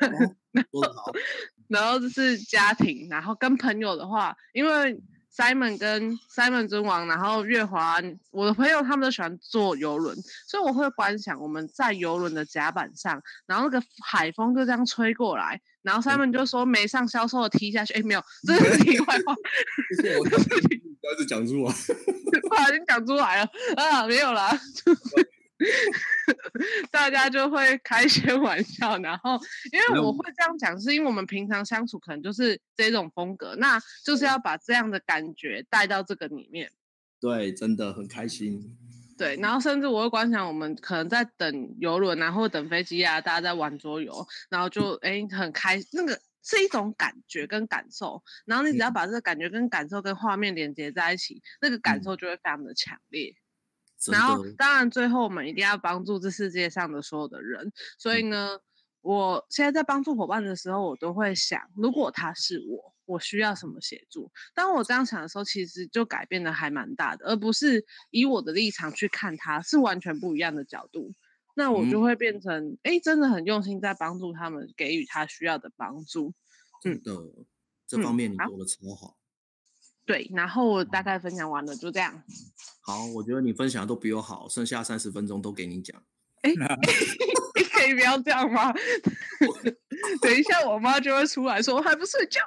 [1.68, 5.00] 然后就是家庭，然后跟朋友的话，因为。
[5.34, 7.96] Simon 跟 Simon 尊王，然后月华，
[8.30, 10.14] 我的朋友他们都喜欢坐游轮，
[10.46, 20.36] 所以我会观想我们在游轮的甲板上，然后那个海风就这样吹过来，然后 Simon 就说没上销售的踢下去，哎，没有，这是题外话，不是我开
[21.18, 21.72] 始讲出来，
[22.48, 24.50] 不好意思讲出来了啊，没有啦。
[26.90, 29.38] 大家就会开些 玩笑，然后
[29.72, 36.70] 因为我会这样讲，是因为我们平常相处可能就是这种风格，那就是要把这样的感觉带到这个里面。
[37.20, 38.76] 对，真的很开心。
[39.16, 53.32] 对，然后甚至我会观想我们可能在等游轮啊，或等飞机啊，大家在玩桌游，然后就哎很开，那个是一种感觉跟感受，然后你只要把这个感觉跟感受跟画面连接在一起，那个感受就会非常的强烈。
[54.10, 57.72] 然后，当然，最后我们一定要帮助这世界上的所有的人。
[57.98, 58.58] 所以呢，
[59.00, 64.30] 我现在在帮助伙伴的时候，我都会想，如果他是我，我需要什么协助？
[64.54, 71.12] 当我这样想的时候，其实就改变的还蛮大的，而不是以我的立场去看他，是完全不一样的角度。
[71.54, 76.32] 那我就会变成，哎、嗯，真的很用心在帮助他们，给予他需要的帮助。
[76.84, 77.12] 嗯的，
[77.86, 79.16] 这方面你做的超好。
[80.04, 82.22] 对，然后我大概分享完了，就这样。
[82.80, 86.02] 好，我觉得你分享的都比我好，剩下三十分钟都给你讲。
[86.42, 86.56] 哎，你
[87.70, 88.72] 可以不要这样吗？
[90.20, 92.40] 等一下我妈就会出来说，还不睡觉。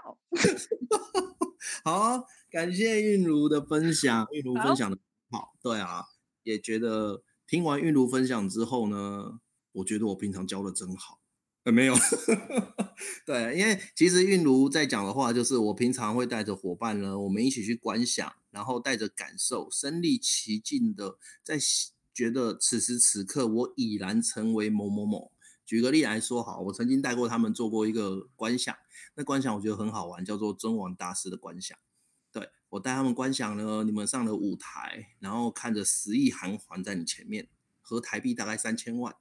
[1.83, 4.97] 好，感谢韵如的分享，韵如分享的
[5.31, 5.53] 好，好。
[5.61, 6.03] 对啊，
[6.43, 9.39] 也觉得听完韵如分享之后呢，
[9.71, 11.21] 我觉得我平常教的真好。
[11.65, 11.95] 呃，没有，
[13.25, 21.57] 对，因为其实韵如在讲的话，就是我平常会带着伙伴呢，我们一起去观想，然后带着感受，身历其境的，在
[22.13, 25.31] 觉得此时此刻我已然成为某某某。
[25.65, 28.77] 举个例来说，好，我曾经带过他们做过一个观想，
[29.15, 31.75] 那观想我觉得很好玩，叫做尊王大师的观想。
[32.31, 37.47] 对，我带他们观想呢，你们上了舞台，然后看着十亿韩环在你前面，
[37.81, 39.15] 合台币大概三千万，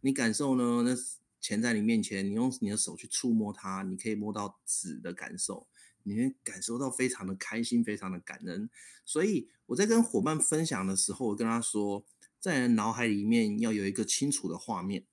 [0.00, 0.82] 你感受呢？
[0.82, 0.96] 那
[1.44, 5.66] 钱在你面前，你用你的手去触摸它，你可以摸到纸的感受，
[6.02, 8.70] 你会感受到非常的开心，非常的感恩。
[9.04, 12.02] 所以我在跟伙伴分享的时候，我跟他说，
[12.40, 15.04] 在脑海里面要有一个清楚的画面。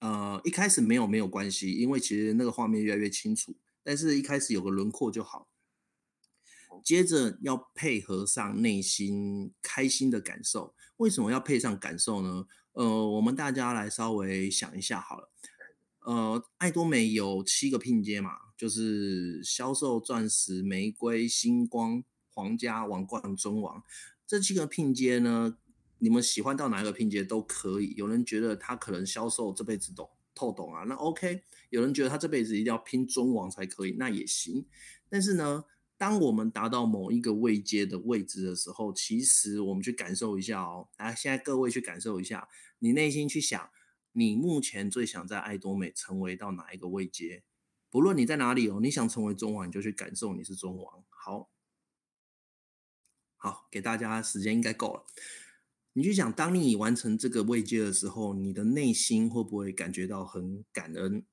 [0.00, 5.48] 呃，一开始没有没有关系，因为其实那个画面越来越清楚，但是一开始有个轮廓就好。
[6.84, 12.46] 接着要配合上内心开心的感受，为什么要配上感受呢？
[12.72, 15.30] 呃，我们大家来稍微想一下好了。
[16.00, 23.82] 呃，爱多美有七个拼接嘛，就是销售、钻石、玫瑰、星光、皇家、王冠、尊王
[24.26, 25.56] 这七个拼接呢。
[26.02, 27.92] 你们喜欢到哪一个拼接都可以。
[27.94, 31.42] 有人觉得他可能销售这辈子都透懂啊，那 OK。
[31.68, 34.64] 有人觉得他这辈子一定要拼尊王才可以，那也行。
[35.10, 35.62] 但是呢，
[35.98, 40.88] 当我们达到某一个位阶的位置的时候，其实我们去感受一下哦。
[40.96, 43.68] 来，现在各位去感受一下，你内心去想，
[44.12, 47.44] 你目前最想在爱多美成为到哪一个位阶？
[47.88, 51.04] 不论你在哪里哦，你想成为中王，你就去感受你是中王。
[51.08, 51.50] 好，
[53.36, 55.04] 好，给大家时间应该够了。
[55.92, 61.24] 你去想，当你完成这个位阶的时候，你的内心会不会感觉到很感恩，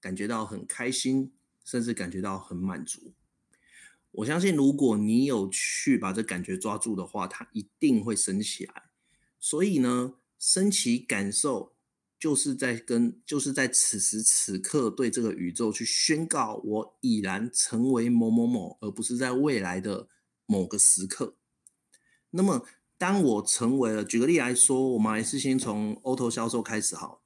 [0.00, 1.32] 感觉到很开心，
[1.64, 3.14] 甚至感觉到很满足？
[4.10, 8.90] 我相信，如果你有去把这感觉抓住的话，它一定会升起来。
[9.40, 11.74] 所以呢，升起感受，
[12.18, 20.08] 就是在跟，就是在此时此刻对这个宇宙去宣告，我已然成为某某某，而不是在未来的
[20.46, 21.36] 某个时刻。
[22.30, 22.66] 那么。
[23.00, 27.22] 当我成为了，举个例来说，我们还是先从 auto 销售开始好。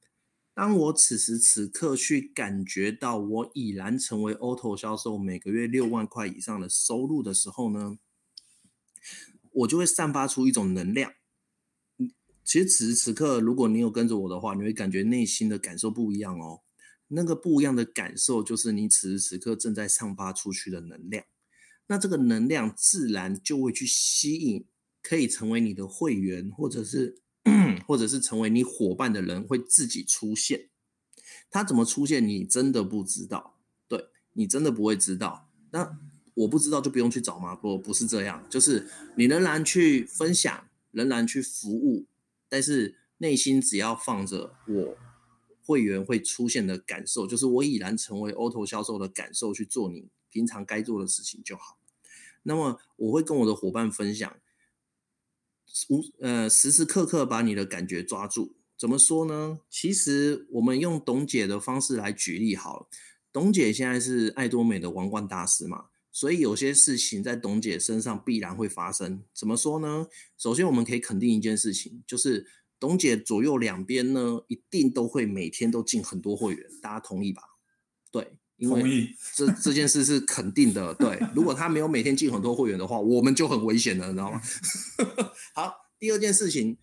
[0.52, 7.96] 当我此时此刻去感觉到我已然成为 auto 销售每个月六万块以上的收入的时候呢，
[9.50, 11.14] 我就会散发出一种能量。
[12.52, 16.60] 其实此时此刻，如果你有跟着我的话，你会感觉内心的感受不一样哦。
[17.08, 21.24] 那个不一样的感受，就是你此时此刻正在散发出去的能量。
[21.86, 24.66] 那这个能量自然就会去吸引。
[25.00, 27.22] 可以成为你的会员，或者是，
[27.86, 30.68] 或者是成为你伙伴的人会自己出现。
[31.50, 33.58] 他怎么出现，你真的不知道。
[33.88, 35.48] 对，你真的不会知道。
[35.70, 35.98] 那
[36.34, 37.56] 我不知道就不用去找吗？
[37.56, 38.46] 不，不是这样。
[38.50, 38.86] 就是
[39.16, 42.06] 你仍然去分享，仍然去服务，
[42.52, 44.98] 但是内心只要放着我
[45.64, 51.78] 会员会出现的感受，就是我已然成为 auto 销售的感受，去做你平常该做的事情就好。
[52.42, 54.36] 那么我会跟我的伙伴分享。
[55.88, 58.54] 无呃，时时刻刻把你的感觉抓住。
[58.76, 59.60] 怎么说呢？
[59.70, 62.86] 其实我们用董姐的方式来举例好了。
[63.32, 69.24] 董姐现在是爱多美的王冠大师嘛，所以有些事情在董姐身上必然会发生。
[69.34, 70.06] 怎么说呢？
[70.38, 72.46] 首先我们可以肯定一件事情，就是
[72.78, 77.42] 董姐左右两边呢，一定都会每天都进很多会员，大家同意吧？
[78.12, 78.36] 对。
[78.58, 81.18] 因为这这件事是肯定的，对。
[81.34, 84.40] 如果她没有每天进很多会员的话，我们就很危险了，你知道吗？
[85.52, 86.76] 好，第二件事情，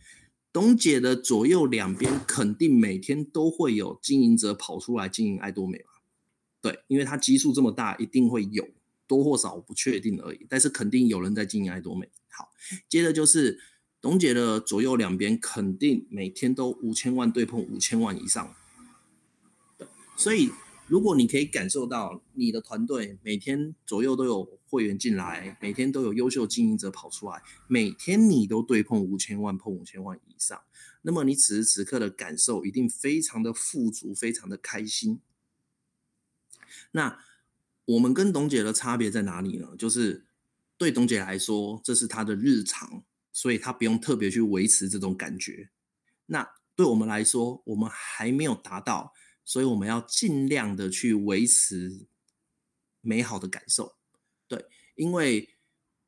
[0.51, 6.01] 董姐的左右两边肯定每天都会有经营者跑出来经营爱多美嘛？
[6.61, 8.67] 对，因为他基数这么大，一定会有
[9.09, 12.07] 多或少我不确定而已，但是肯定有人在经营艾多美。
[12.29, 12.49] 好，
[12.87, 13.59] 接着就是
[13.99, 18.55] 董姐的左右两边肯定每天都五千万对碰五千万以上，
[20.15, 20.51] 所以。
[20.89, 30.59] 如果你可以感受到你的团队每天左右都有会员进来，每天都有优秀经营者跑出来，每天你都对碰五千万，碰五千万以上，
[31.03, 35.19] 那么你此时此刻的感受一定非常的富足，非常的开心。
[36.93, 37.19] 那
[37.89, 39.67] 我们跟董姐的差别在哪里呢？
[39.77, 40.27] 就是
[40.77, 45.69] 对董姐来说，这是她的日常，所以她不用特别去维持这种感觉。
[46.27, 49.13] 那对我们来说，我们还没有达到。
[49.43, 52.05] 所以我们要尽量的去维持
[53.01, 53.95] 美好的感受，
[54.47, 55.55] 对，因为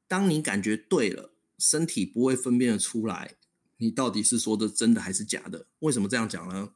[0.08, 3.34] 当你感觉对了，身体不会分辨得出来
[3.78, 5.66] 你到底是说的真的还是假的。
[5.80, 6.74] 为什么这样讲呢？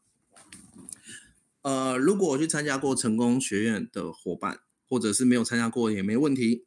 [1.62, 6.66] 呃，如果我去参加过成功学院的伙伴，或者是没有参加过也没问题。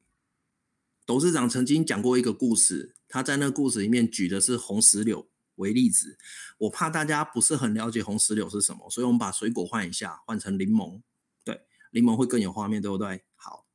[1.07, 5.28] 董事长曾经讲过一个故事，他在那个故事里面举的是红石榴。
[5.57, 6.16] 为例子，
[6.59, 11.02] 我怕大家不是很了解红石榴是什么，所以我们把水果换一下，换成柠檬。
[11.42, 13.24] 对，柠檬会更有画面，对不对？
[13.35, 13.66] 好，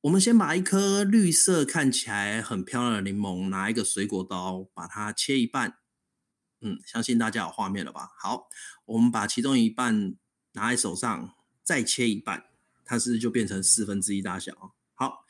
[0.00, 5.78] 我们先把一颗绿色看起来很漂亮的柠檬，拿一个水果刀把它切一半。
[6.60, 8.10] 嗯，相信大家有画面了吧？
[8.18, 8.48] 好，
[8.86, 10.16] 我们把其中一半
[10.54, 12.49] 拿在手上，再切一半，
[12.90, 14.74] 它是就变成四分之一大小？
[14.94, 15.24] 好，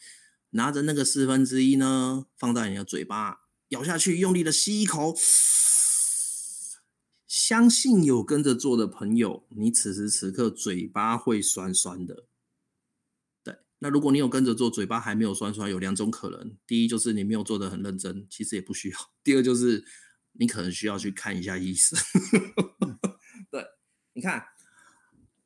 [0.53, 3.43] 拿着那个四分之一呢，放在你的嘴巴。
[3.69, 5.15] 咬下去，用力的吸一口，
[7.27, 12.25] 相信有跟着做的朋友，你此时此刻嘴巴会酸酸的。
[13.45, 19.85] 对，那如果你有跟着做，嘴巴还没有酸酸，有两种可能：第一就是你没有做得很认真，其实也不需要；第二就是
[20.33, 21.99] 你可能需要去看一下医生。
[23.53, 23.63] 对，
[24.15, 24.47] 你看，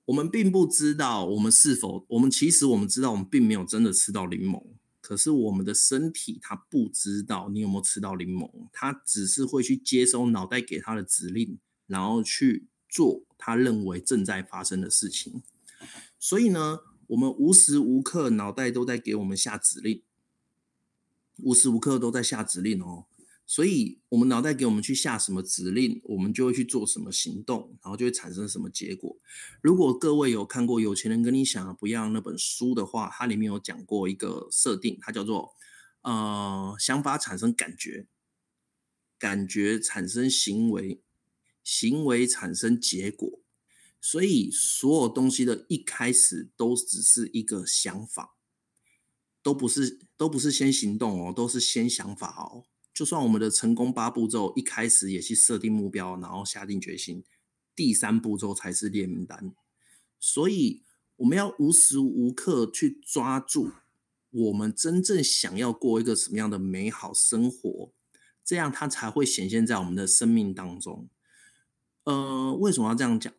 [0.06, 4.62] 我们并不知道我们是否，我们其实我们知道我们并没有真的吃到柠檬，
[5.00, 15.42] 可是我们的身体它不知道你有没有吃到柠檬，它只是会去接收脑袋给它的指令，然后去做他认为正在发生的事情。
[16.18, 20.02] 所以呢，我们无时无刻脑袋都在给我们下指令，
[21.38, 23.06] 无时无刻都在下指令哦。
[23.46, 29.16] 所以，我们脑袋给我们去下什么指令，我们就会去做什么行动，然后就会产生什么结果。
[29.60, 35.54] 如果各位有看过《有钱人跟你想的不一样》那本书的话，它里面有讲过一个设定，它叫做
[36.00, 38.06] 呃，想法产生感觉，
[39.18, 41.02] 感觉产生行为，
[41.62, 43.40] 行为产生结果。
[44.00, 48.36] 所以，所有东西的一开始都只是一个想法，
[49.42, 52.64] 都不是都不是先行动哦，都是先想法哦。
[52.94, 57.24] 就算我们的成功八步骤一开始也是设定目标，然后下定决心，
[57.74, 59.52] 第三步骤才是列名单。
[60.20, 60.84] 所以
[61.16, 63.72] 我们要无时无刻去抓住
[64.30, 67.92] 我们真正想要过一个什么样的美好生活，
[68.44, 71.08] 这样它才会显现在我们的生命当中。
[72.04, 73.32] 呃，为什么要这样讲？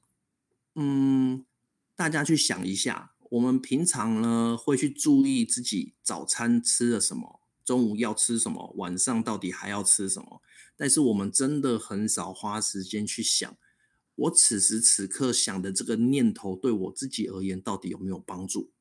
[0.75, 1.45] 嗯，
[1.95, 7.39] 大家去想一下，我们平常呢会去注意自己早餐吃了什么。
[7.65, 8.73] 中午要吃什么？
[8.77, 10.41] 晚上到底还要吃什么？
[10.77, 13.57] 但是我们真的很少花时间去想，
[14.15, 18.71] 我此时此刻想的这个念头对我自己而言到底有没有帮助？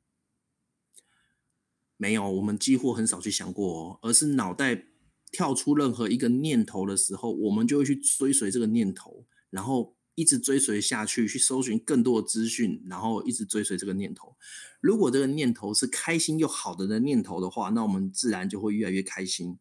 [1.97, 4.87] 没有，我们几乎很少去想过哦，而是脑袋
[5.33, 9.97] 跳出任何一个念头的时候，我们就会去追随这个念头，然后。
[10.15, 14.37] 一直追随下去，去搜寻更多的资讯，然后一直追随这个念头。
[14.81, 19.59] 如果这个念头是开心又好的的念头的话，那我们自然就会越来越开心。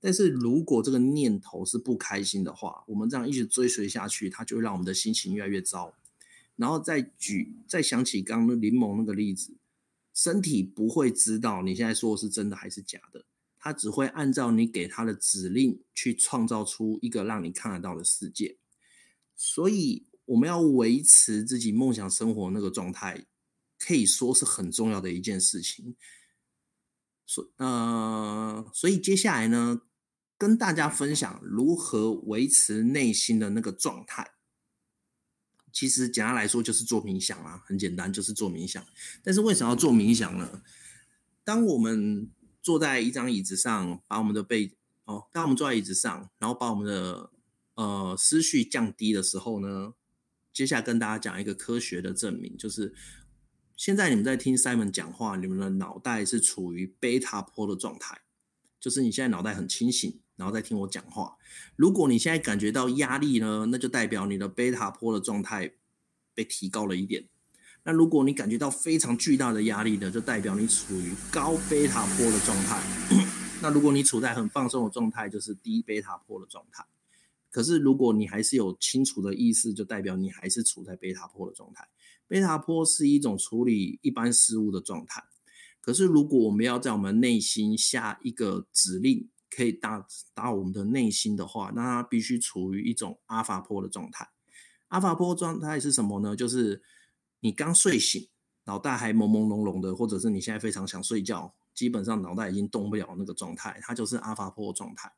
[0.00, 5.94] 但是如果这个念头是不开心的话，我们这样一直追随下去，它就会让我们的心情越来越糟。
[6.56, 9.54] 然后再举，再想起刚刚柠檬那个例子，
[10.12, 13.24] 身体不会知道你现在说的是真的还是假的，
[13.58, 18.58] 它只会按照你给它的指令去创造出一个让你看得到的世界。
[19.44, 23.26] 所以，我们要维持自己梦想生活那个状态，
[23.76, 25.96] 可以说是很重要的一件事情。
[27.26, 29.82] 所呃，所以接下来呢，
[30.38, 34.34] 跟大家分享如何维持内心的那个状态。
[35.72, 38.86] 其实简单来说，就是做冥想啦，很简单，就是做冥想。
[39.24, 40.62] 但是为什么要做冥想呢？
[41.42, 42.30] 当我们
[42.62, 44.76] 坐在一张椅子上，把我们的背
[45.06, 47.32] 哦，当我们坐在椅子上，然后把我们的
[47.74, 49.94] 呃，思绪降低的时候呢，
[50.52, 52.94] 接下来跟大家讲一个科学的证明，就是
[53.76, 58.20] 现在你们在听 Simon 讲话，你们的脑袋是处于贝塔波的状态，
[58.78, 61.36] 就是你现在脑袋很清醒，然后在听我讲话。
[61.76, 65.72] 如果你现在感觉到压力呢，那就代表你的贝塔波的状态
[66.34, 67.26] 被提高了一点。
[67.84, 72.80] 那如果你感觉到非常巨大的压力呢，就代表你处于高贝塔波的状态。
[73.60, 76.84] 那如果你处在很放松的状态，就是低贝塔波的状态。
[77.52, 81.86] 可是，如果你还是有清楚的意识，就代表你还是处在贝塔波的状态。
[82.26, 85.22] 贝塔波是一种处理一般事物的状态。
[85.82, 94.26] 可是，如果我们要在我们内心下一个指令，可以打打我们的内心的话，那它必须处于一种阿法波的状态。
[94.88, 96.34] 阿法波状态是什么呢？
[96.34, 96.82] 就是
[97.40, 98.30] 你刚睡醒，
[98.64, 105.12] 脑袋还朦朦胧胧的，或者是你现在非常想睡觉，基本上脑袋已经动不了那个状态，它就是阿法波状态。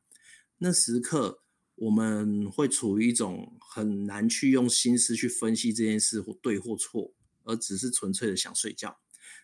[0.59, 1.44] 那时刻。
[1.77, 7.13] 我们会处于一种很难去用心思去分析这件事或对或错，
[7.43, 8.99] 而只是纯粹的想睡觉。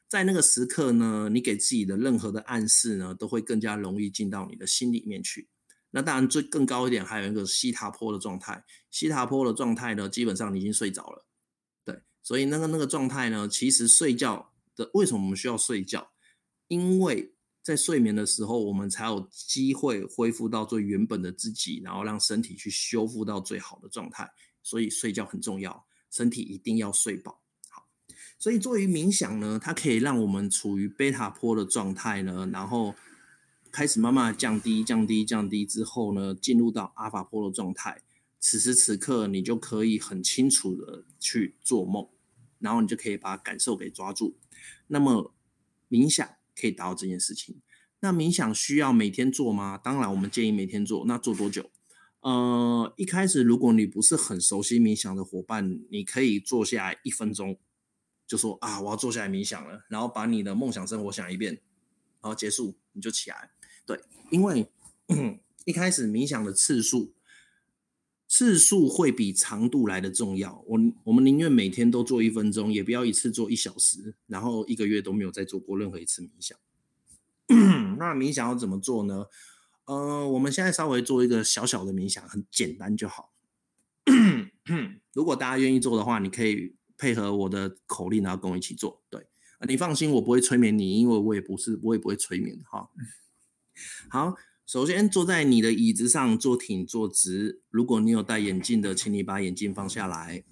[0.08, 5.48] 在那个时刻呢，你给自己的任何的暗示呢，都会更加容易进到你的心里面去。
[5.92, 8.64] 那当然，最更高一点还有一个西塔波的状态。
[8.90, 11.26] 西塔波的状态呢，基本上你已经睡着了。
[11.84, 16.12] 对，所以那个那个状态呢，其实睡觉的为什么我们需要睡觉？
[16.68, 24.32] 因为在睡眠的时候，我们才有机会恢复到最原本的自己，然后让身体去修复到最好的状态。
[24.62, 27.42] 所以睡觉很重要，身体一定要睡饱。
[27.68, 27.86] 好，
[28.38, 32.94] 所以作为冥想呢，它可以让我们处于贝塔波的状态呢，然后
[33.70, 38.02] 开始慢慢降低、降低、降低之后呢，进入到阿法波的状态。
[38.38, 42.08] 此时此刻，你就可以很清楚的去做梦，
[42.58, 44.38] 然后你就可以把感受给抓住。
[44.86, 45.34] 那么
[45.90, 46.39] 冥想。
[46.60, 47.60] 可以达到这件事情。
[48.00, 49.78] 那冥想需要每天做吗？
[49.78, 51.04] 当然，我们建议每天做。
[51.06, 51.70] 那做多久？
[52.20, 57.58] 呃，一开始如果你不是很熟悉冥想的伙伴，你可以坐下来一分钟，
[58.26, 61.54] 就说啊，我要坐下来冥想了，然后把你的梦想生活想一遍，
[62.22, 63.50] 然后结束你就起来。
[63.86, 63.98] 对，
[64.30, 64.70] 因为
[65.64, 67.14] 一开始冥想的次数
[68.32, 70.62] 次数会比长度来的重要。
[70.68, 76.56] 我我们宁愿每天都做一分钟，也不要一次做一小时，然后一个月都没有再做过任何一次冥想。
[77.98, 79.26] 那冥想要怎么做呢？
[79.86, 83.32] 呃，我们现在稍微做一个小小的冥想，很简单就好。
[85.12, 89.02] 如果大家愿意做的话，你可以配合我的口令，然后跟我一起做。
[89.10, 89.26] 对，
[89.66, 92.56] 你放心，我不会催眠你，因为我也不是，我也不会催眠。
[92.70, 92.88] 哈，
[94.08, 94.36] 好，
[94.70, 97.60] 首先坐在你的椅子上，坐挺坐直。
[97.70, 100.44] 如果你有戴眼镜的，请你把眼镜放下来。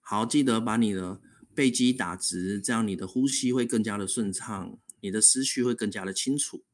[0.00, 1.20] 好，记得把你的
[1.54, 6.64] 背肌打直，这样你的呼吸会更加的顺畅，你的思绪会更加的清楚。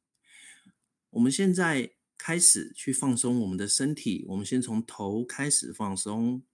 [1.11, 4.25] 我们现在开始去放松我们的身体。
[4.29, 6.45] 我们先从头开始放松，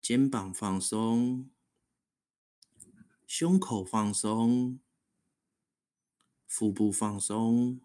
[0.00, 1.50] 肩膀放松，
[3.26, 4.78] 胸口放松，
[6.54, 7.80] 腹部放松，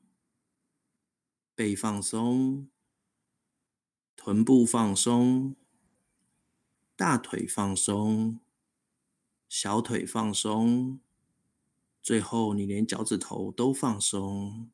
[1.55, 2.68] 背放松，
[4.18, 5.55] 臀部放松，
[6.97, 8.41] 大腿放松，
[9.47, 10.99] 小腿放松，
[12.03, 14.70] 最后你连脚趾头都放松。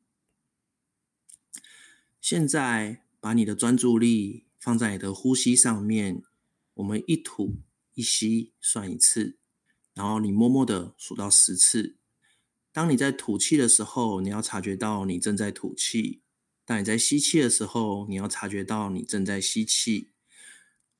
[2.20, 6.24] 现在把你的专注力放在你的呼吸上面，
[6.74, 7.58] 我们一吐
[7.94, 9.36] 一吸算一次，
[9.94, 11.94] 然后你默默的数到十次。
[12.74, 16.22] 当你在吐气的时候，你要察觉到你正在吐气；
[16.66, 20.10] 当你在吸气的时候，你要察觉到你正在吸气。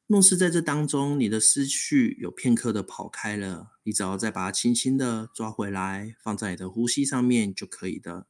[0.06, 8.28] 若是在这当中你的思绪有片刻的跑开了，你只要再把它轻轻的抓回来，放在你的呼吸上面就可以的。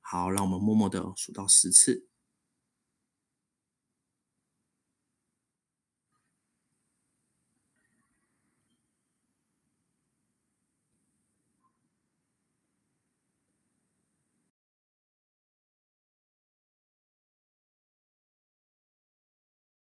[0.00, 2.09] 好，让我们默默的数到十次。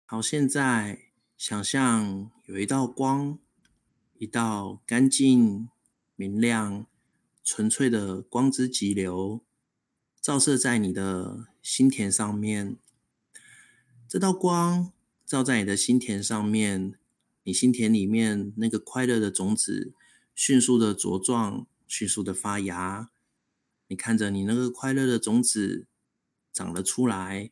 [0.07, 0.99] 好，现在
[1.35, 3.39] 想象有一道光，
[4.19, 5.67] 一道干净、
[6.15, 6.85] 明亮、
[7.43, 9.41] 纯粹的光之急流，
[10.21, 12.77] 照射在你的心田上面。
[14.07, 14.93] 这道光
[15.25, 16.93] 照在你的心田上面，
[17.41, 19.95] 你心田里面那个快乐的种子
[20.35, 23.09] 迅速的茁壮，迅速的发芽。
[23.87, 25.87] 你看着你那个快乐的种子
[26.53, 27.49] 长了出来，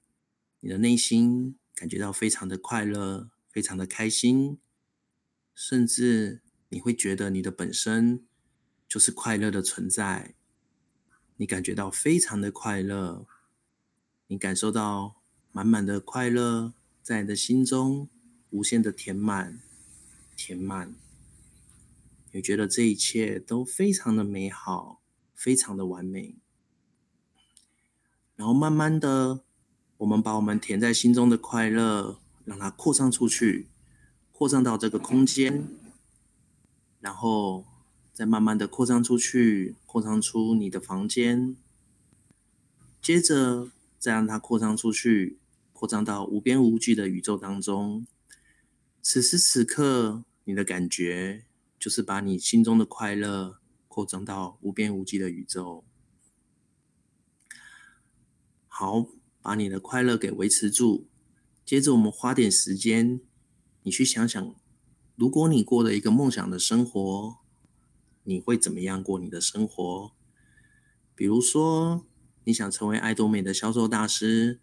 [0.59, 1.55] 你的内心。
[1.75, 4.59] 感觉到非常的快乐，非常的开心，
[5.55, 8.25] 甚至你会觉得你的本身
[8.87, 10.35] 就是快乐的存在。
[11.37, 13.25] 你感觉到非常的快乐，
[14.27, 18.07] 你感受到满满的快乐在你的心中
[18.51, 19.59] 无限的填满，
[20.35, 20.95] 填满。
[22.31, 25.01] 你觉得这一切都非常的美好，
[25.33, 26.37] 非常的完美，
[28.35, 29.43] 然后慢慢的。
[30.03, 33.69] 我们把我们填在心中的快乐，让它扩张出去，
[34.33, 35.65] 扩张到这个空间，
[36.99, 37.63] 然后
[38.11, 41.55] 再慢慢的扩张出去，扩张出你的房间，
[43.01, 45.39] 接着再让它扩张出去，
[45.71, 48.05] 扩张到无边无际的宇宙当中。
[49.01, 51.45] 此时此刻，你的感觉
[51.79, 55.85] 就是把你心中的快乐扩张到无边无际的宇宙。
[58.67, 59.07] 好。
[59.43, 61.05] 把你的快乐给维持住，
[61.65, 63.19] 接着我们花点时间，
[63.83, 64.55] 你去想想，
[65.17, 67.35] 如果你过了一个梦想的生活，
[68.23, 70.13] 你会怎么样过你的生活？
[71.13, 72.05] 比如说，
[72.45, 74.61] 你想成为爱多美的销售大师，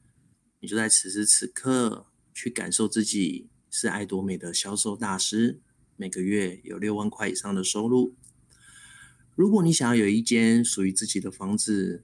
[0.60, 5.60] 你就在此时此刻去感受自己是爱多美的销售大师，
[5.96, 8.14] 每个月有六万块以上的收入。
[9.34, 12.02] 如果你想要有一间属于自己的房子，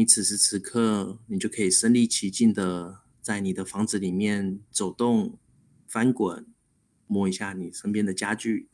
[0.00, 5.38] 你此时此刻，你就可以身临其境的在你的房子里面走动、
[5.86, 6.46] 翻滚，
[7.06, 8.70] 摸一下你身边的家具。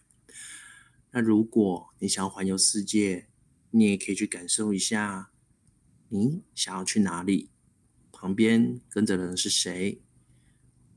[1.10, 3.26] 那如果你想要环游世界，
[3.72, 5.32] 你也可以去感受一下，
[6.10, 7.50] 你想要去哪里，
[8.12, 10.00] 旁边跟着的人是谁，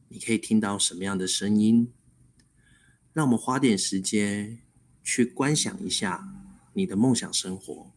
[0.10, 1.92] 你可以听到什么样的声音。
[3.14, 4.60] 让我们花点时间
[5.04, 6.32] 去观想一下
[6.74, 7.92] 你的梦想生活。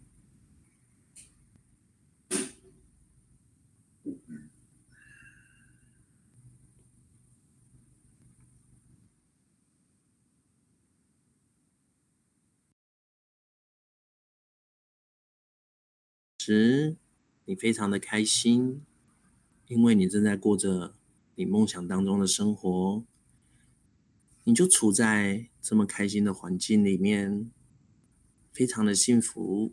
[16.44, 16.96] 时，
[17.44, 18.82] 你非常的开心，
[19.68, 20.96] 因为你正在过着
[21.36, 23.04] 你梦想当中的生活，
[24.42, 27.48] 你就处在这么开心的环境里面，
[28.52, 29.72] 非常的幸福。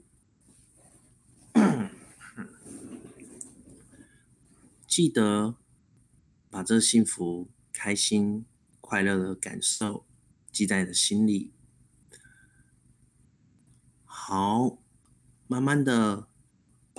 [4.86, 5.56] 记得
[6.52, 8.46] 把这幸福、开心、
[8.80, 10.06] 快乐的感受
[10.52, 11.52] 记在你的心里。
[14.04, 14.78] 好，
[15.48, 16.29] 慢慢的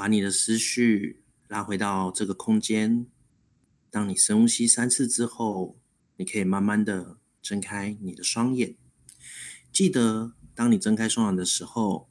[0.00, 3.04] 把你的思绪拉回到这个空间。
[3.90, 5.76] 当你深呼吸三次之后，
[6.16, 8.74] 你可以慢慢的睁开你的双眼。
[9.70, 12.08] 记得，当你睁开双眼的时候，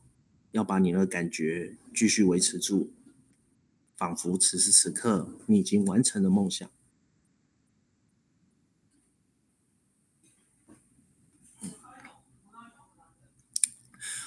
[0.52, 2.92] 要把你的感觉继续维持住，
[3.98, 6.70] 仿佛此时此刻你已经完成了梦想。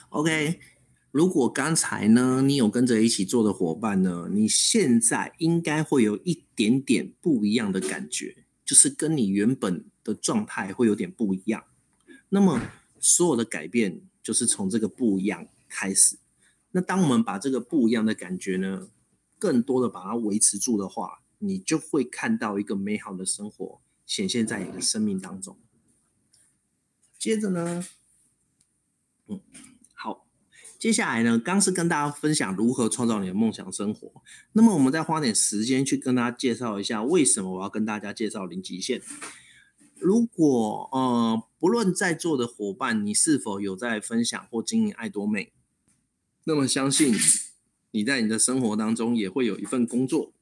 [0.08, 0.58] OK，
[1.12, 11.64] 如果刚才呢，你有跟着一起做的伙伴呢，你现在应该会有一点点不一样的感觉，就是跟你原本的状态会有点不一样。
[12.30, 12.58] 那么，
[12.98, 16.16] 所有的改变就是从这个不一样开始，
[16.70, 18.88] 那当我们把这个不一样的感觉呢，
[19.38, 25.58] 更多的把它维持住的话，你就会看到一个美好的生活显现在你的生命当中。
[27.18, 27.84] 接着呢，
[29.26, 29.40] 嗯，
[30.82, 34.20] 接下来呢，刚是跟大家分享如何创造你的梦想生活。
[34.54, 39.00] 那么我们再花点时间去跟大家介绍一下，为什么我要跟大家介绍零极限。
[40.00, 45.52] 如果呃，不论在座的伙伴，你是否有在分享或经营爱多美，
[46.42, 47.14] 那么相信
[47.92, 50.32] 你在你的生活当中也会有一份工作。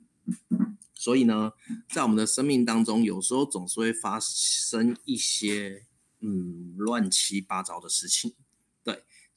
[0.95, 1.53] 所以呢，
[1.91, 5.85] 在我们的生命当中，有时候总是会发生一些
[6.21, 8.33] 嗯乱七八糟的事情。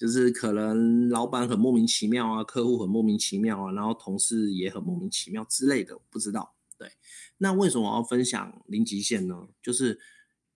[0.04, 6.54] 就是可能老板很莫名其妙啊，客户很莫名其妙啊，然后同事也很莫名其妙之类的，不知道。
[6.78, 6.92] 对，
[7.38, 9.48] 那为什么我要分享零极限呢？
[9.62, 9.98] 就是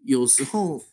[0.03, 0.83] 有时候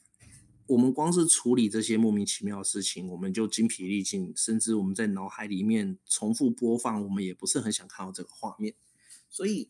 [0.68, 8.76] 我们光是处理这些莫名其妙的事情，我们就精疲力尽，甚至我们在脑海里面重复播放，我们也不是很想看到这个画面。
[9.28, 9.68] 所以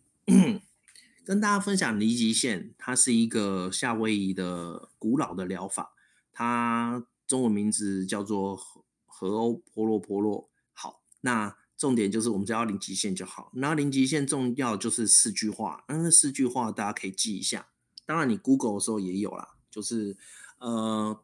[1.24, 5.94] 跟大家分享零极限，它是一个夏威夷的古老的疗法，
[6.34, 10.50] 它中文名字叫做荷荷欧波洛波洛。
[10.72, 11.56] 好，那。
[11.76, 13.50] 重点就是我们只要零极限就好。
[13.54, 17.68] 那零极限重要就是四句话，那那四句话大家可以记一下。
[18.06, 20.16] 当然你 Google 的时候也有啦，就是
[20.58, 21.20] 呃，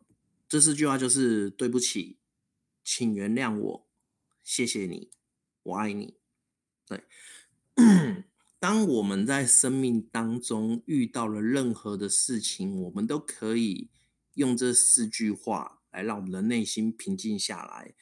[0.48, 2.18] 这四句话就是对不起，
[2.82, 3.86] 请原谅我，
[4.42, 5.12] 谢谢你，
[5.62, 6.16] 我爱你。
[6.84, 7.05] 对，
[8.59, 13.88] 当我们在生命当中遇到了任何的事情，我们都可以
[14.34, 17.95] 用这四句话来让我们的内心平静下来。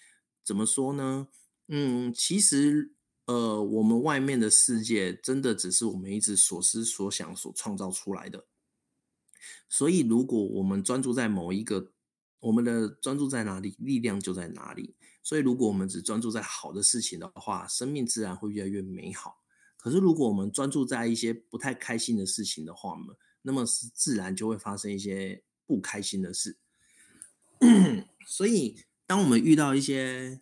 [0.45, 1.29] 怎么说呢？
[1.69, 2.95] 嗯，其实，
[3.27, 8.47] 呃，我们外面的世界真的只是我们一直所思所想所创造出来的。
[9.69, 11.93] 所以，如果我们专注在某一个，
[12.41, 14.97] 我们的专注在哪里，力量就在哪里。
[15.23, 19.43] 所以，如果我们只专注在好的事情的话，生命自然会越来越美好。
[19.77, 26.57] 可是，如果我们专注在一些不太开心的事情的话呢，那么是自然就会发生一些不开心的事。
[28.27, 30.41] 所以，当我们遇到一些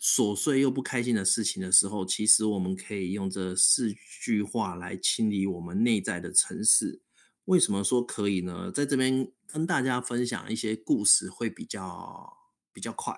[0.00, 3.92] 琐碎又不开心的事情的时候，其实我们可以用这四
[4.22, 7.00] 句话来清理我们内在的城市。
[7.46, 8.70] 为什么说可以呢？
[8.70, 12.36] 在这边跟大家分享一些故事会比较
[12.72, 13.14] 比较快。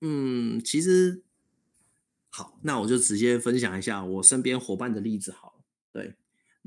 [0.00, 1.22] 嗯，其实
[2.30, 5.64] 好，那我就直接分享一下我身边伙伴的例子好了。
[5.92, 6.14] 对。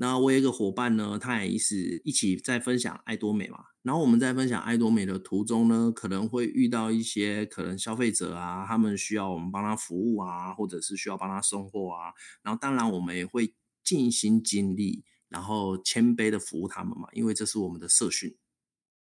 [0.02, 3.66] 那我有一个伙伴呢，他也是一起在分享爱多美嘛。
[3.82, 12.10] 然后我们在分享爱多美的途中呢，可能会遇到一些可能消费者啊，他们需要我们帮他服务啊，或者是需要帮他送货啊。
[12.42, 18.36] 然后当然我们也会尽心尽力，然后谦卑的服务他们嘛，因为这是我们的社训。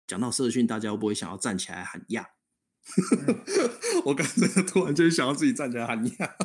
[0.07, 2.29] 讲到社训，大家会不会想要站起来喊呀？
[4.07, 6.37] 我刚才突然间想要自己站起来喊呀。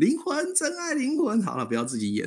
[0.00, 1.42] 灵魂，真爱灵魂。
[1.42, 2.26] 好了，不要自己演。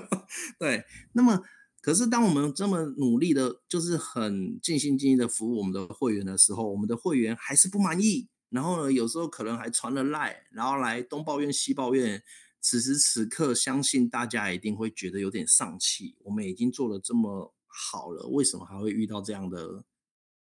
[0.58, 1.42] 对，那么，
[1.82, 8.30] 可是当我们这么努力的，就是很尽心尽力的服务我们的会员的时候，我们的会员还是不满意。
[8.48, 12.22] 然后呢，有时候可能还传了赖，然后来东抱怨西抱怨。
[12.62, 16.16] 此时此刻，相信大家一定会觉得有点丧气。
[16.20, 19.84] 我们已经做了这么好了，为什么还会遇到这样的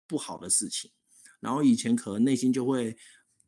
[0.07, 0.89] 不好的事情？
[1.39, 2.97] 然后以前可能内心就会，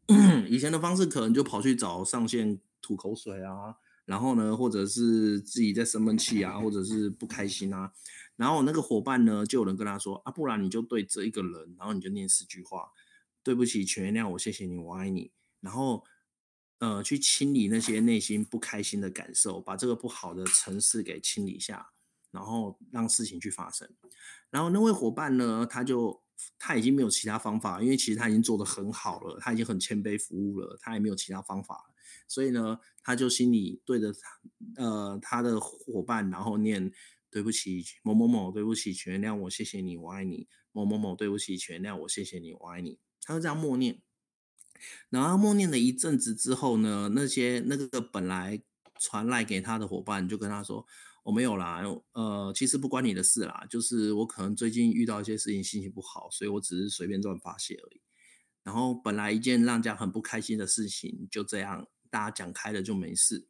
[0.48, 2.60] 以前的方式可能就跑去找上线。
[2.90, 3.76] 吐口水啊，
[4.06, 7.94] 然后呢，或者是自己在生闷气啊，或者是不开心啊，
[8.36, 12.90] 然后那个伙伴呢，就有人跟他说啊，不然你就对这一个人，然后你就念四句话，
[13.44, 16.04] 对不起，请原谅我，谢谢你，我爱你，然后
[16.80, 21.92] 呃，去清理那些内心不开心的感受，把这个不好的城市给清理下，
[22.32, 23.88] 然后让事情去发生。
[24.50, 26.20] 然后那位伙伴呢，他就
[26.58, 31.86] 他已经没有其他方法，因为其实他已经做得很好了，他已经很谦卑服务了，他也没有其他方法。
[32.28, 34.20] 所以呢，他就心里对着他，
[34.76, 36.92] 呃，他的伙伴，然后念
[37.30, 40.48] 对不起，某某某，对不起，请原谅我，谢谢你，我爱你。
[40.72, 43.00] 某某某，对不起，请原谅我，谢谢你，我爱你。
[43.22, 44.02] 他就这样默念，
[45.10, 48.62] 然后默念了一阵子之后呢，那些那个本来
[49.00, 50.86] 传来给他的伙伴就跟他说
[51.26, 51.84] ：“我没有啦，
[52.14, 58.02] 呃，其实不关你的事啦，就是我可能最近遇到一些事情，心情不好，所以我只是随便乱发泄而已。”
[58.64, 63.48] 然后本来一件让人家很不开心的事情，就这样大家讲开了就没事。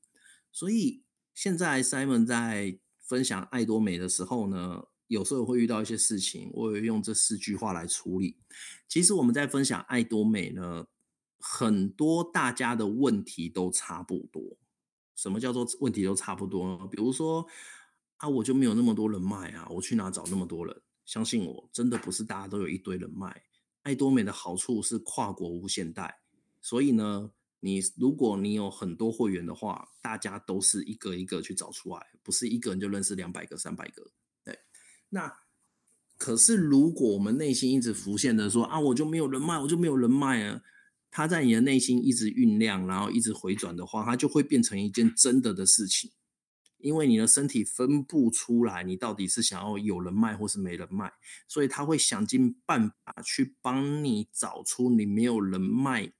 [0.51, 1.03] 所以
[1.33, 8.37] 现在 Simon 在分享爱多美的时候呢，有时候会遇到一些事情，我会用这四句话来处理。
[8.87, 10.87] 其实我们在分享爱多美呢，
[11.39, 14.57] 很多大家的问题都差不多。
[15.15, 16.87] 什么叫做问题都差不多呢？
[16.87, 17.45] 比如说
[18.17, 20.81] 啊，我就没有那么多人脉啊，我去哪找那么多人？
[21.05, 23.43] 相信我，真的不是大家都有一堆人脉。
[23.83, 26.21] 爱多美的好处是跨国无限贷，
[26.61, 27.31] 所以呢，
[27.61, 34.11] 你如果你有很多会员的话，大家都是一个一个去找出来，不是一个人就认识两百个、三百个。
[34.43, 34.59] 对，
[35.09, 35.33] 那
[36.17, 40.61] 可是如果我们内心一直浮现的说啊，我就没有人脉，我就没有人脉啊，
[41.11, 46.11] 它在你的内心一直酝酿，然后一直回转的话，它就会变成一件真的的事情。
[46.77, 51.11] 因为你的身体分不出来，你到底是想要有人脉或是没人脉，
[51.45, 56.13] 所以他会想尽办法去帮你找出你没有人脉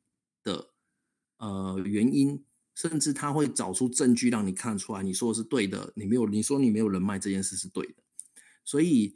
[1.39, 2.41] 呃原因，
[2.75, 7.95] 甚至他会找出证据让你看出来，你说的是对的，你没有，你说你没有人脉这件事是对的。
[8.63, 9.15] 所以，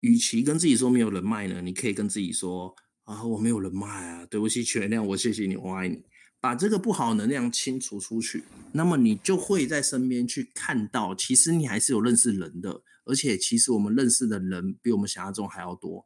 [0.00, 2.74] 与其跟自己说没有人脉呢，你可以跟自己说
[3.04, 6.02] 啊，我没有人脉啊，对不起，原谅我，谢谢你，我爱你。
[6.38, 16.04] 把这个不好能量清除出去，那么你就会在身边去看到，其实你还是有认识人的，而且其实我们认识的人比我们想象中还要多。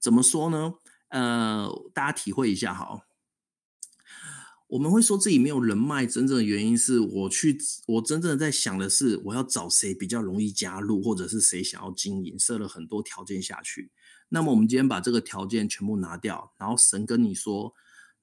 [0.00, 0.74] 怎么说呢？
[1.10, 3.02] 呃，大家体会一下哈。
[4.72, 13.90] 我们会说自己没有人脉，真正的原因是我去，我真正的在想的是，我要找谁比较容易加入，或者是谁想要经营，设了很多条件下去。
[14.30, 17.74] 那么我们今天把这个条件全部拿掉，然后神跟你说。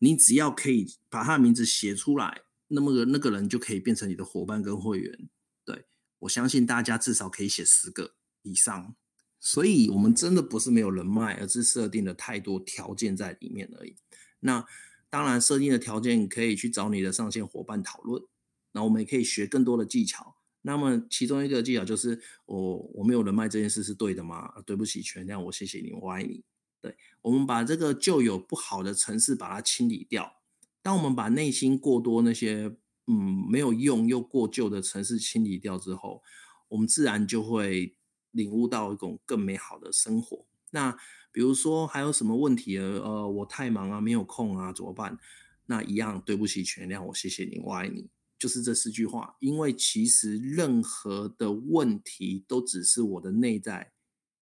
[0.01, 5.29] 你只要可以把他的名字写出来，那么个那个人就可以变成你的伙伴跟会员。
[5.65, 5.87] 对，
[6.19, 8.95] 我相信大家至少可以写十个以上。
[9.41, 13.97] 所以，我们真的不是没有人脉，而是设定了太多条件在里面而已。
[14.39, 14.65] 那
[15.09, 18.23] 当然，设定的条件可以去找你的上线伙伴讨论。
[18.71, 20.35] 那我们也可以学更多的技巧。
[20.61, 24.51] 那么，其中一个技巧就是，我我没有人脉这件事是对的吗？
[24.65, 26.43] 对不起，全谅我，谢谢你，我爱你。
[26.81, 30.41] 对，我们把这个旧有不好的城市把它清理掉。
[30.81, 36.21] 当我们把内心过多那些嗯没有用又过旧的城市清理掉之后，
[36.67, 37.95] 我们自然就会
[38.31, 40.45] 领悟到一种更美好的生活。
[40.71, 40.95] 那
[41.31, 42.77] 比如说还有什么问题？
[42.77, 45.17] 呃，我太忙啊，没有空啊，怎么办？
[45.65, 49.35] 那一样，对不起，全谅我，谢谢你，我爱你，就是这四句话。
[49.39, 53.91] 因为其实任何的问题都只是我的内在。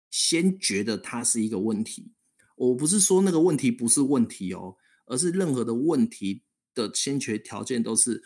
[0.09, 2.11] 先觉得它是一个问题，
[2.57, 6.43] 我不是说那个问题不是问题哦，而是任何的问题
[6.74, 8.22] 的先决条件都是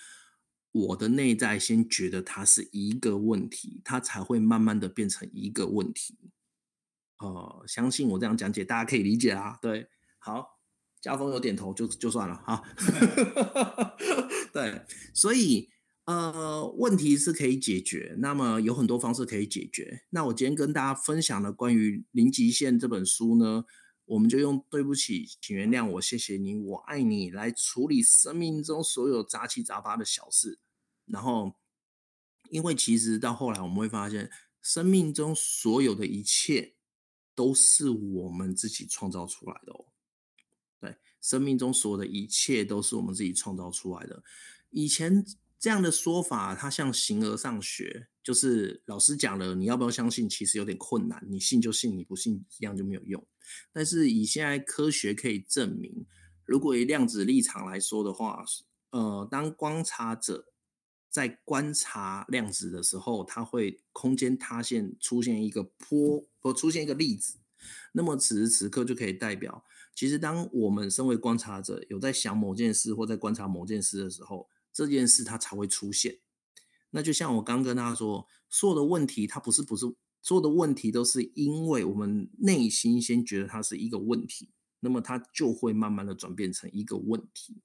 [0.72, 6.18] 我的内在先觉得它是一个问题，它才会慢慢的变成一个问题。
[7.20, 9.58] 呃，相信我这样讲解，大家可以理解啊。
[9.62, 9.88] 对，
[10.20, 10.60] 好，
[11.02, 12.64] 家峰有点头就就算了哈。
[14.54, 15.70] 对，所以。
[16.06, 20.04] 呃，问题是可以解决，那么有很多方式可以解决。
[20.12, 23.66] 那我今天跟大家分享的关于《零极限》这本书呢，
[24.06, 30.60] 我们就用“对不起，请原谅我，谢谢你，我爱你”来处理生命中所有杂七杂八的小事。
[31.08, 31.56] 然后，
[32.52, 34.30] 因为其实到后来我们会发现，
[34.62, 36.75] 生命中所有的一切
[37.36, 39.86] 都是我们自己创造出来的哦。
[40.80, 44.24] 对，生命中所有的一切都是我们自己创造出来的。
[44.72, 45.24] 以前。
[45.58, 50.30] 这样的说法，它像形而上学，就是老师讲了，你要不要相信？
[50.30, 53.26] 其实有点困难，你信就信，你不信一样就没有用。
[53.72, 56.06] 但是以现在科学可以证明，
[56.44, 58.46] 如果以量子立场来说的话，
[58.92, 60.50] 呃，当观察者
[61.10, 67.40] 在观察量子的时候，它会空间塌陷，出现一个波，或出现一个例子。
[67.94, 69.66] 那么此时此刻就可以代表，
[69.96, 74.48] 其实当我们身为观察者，有在想某件事或在观察某件事的时候。
[74.76, 76.20] 这件事它才会出现，
[76.90, 79.86] 那就像我刚跟大家说，所有的问题它不是不是
[80.22, 84.50] 所有的问题都是因为我们内心先觉得它是一个问题，
[84.82, 87.62] 那么它就会慢慢的转变成一个问题。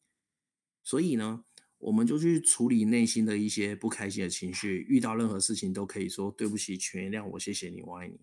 [0.85, 1.43] 所以呢，
[1.79, 8.21] 我们就去处理内心的一些不开心的情绪，遇到任何事情都可以说对不起，请原谅我，谢谢你，我爱你。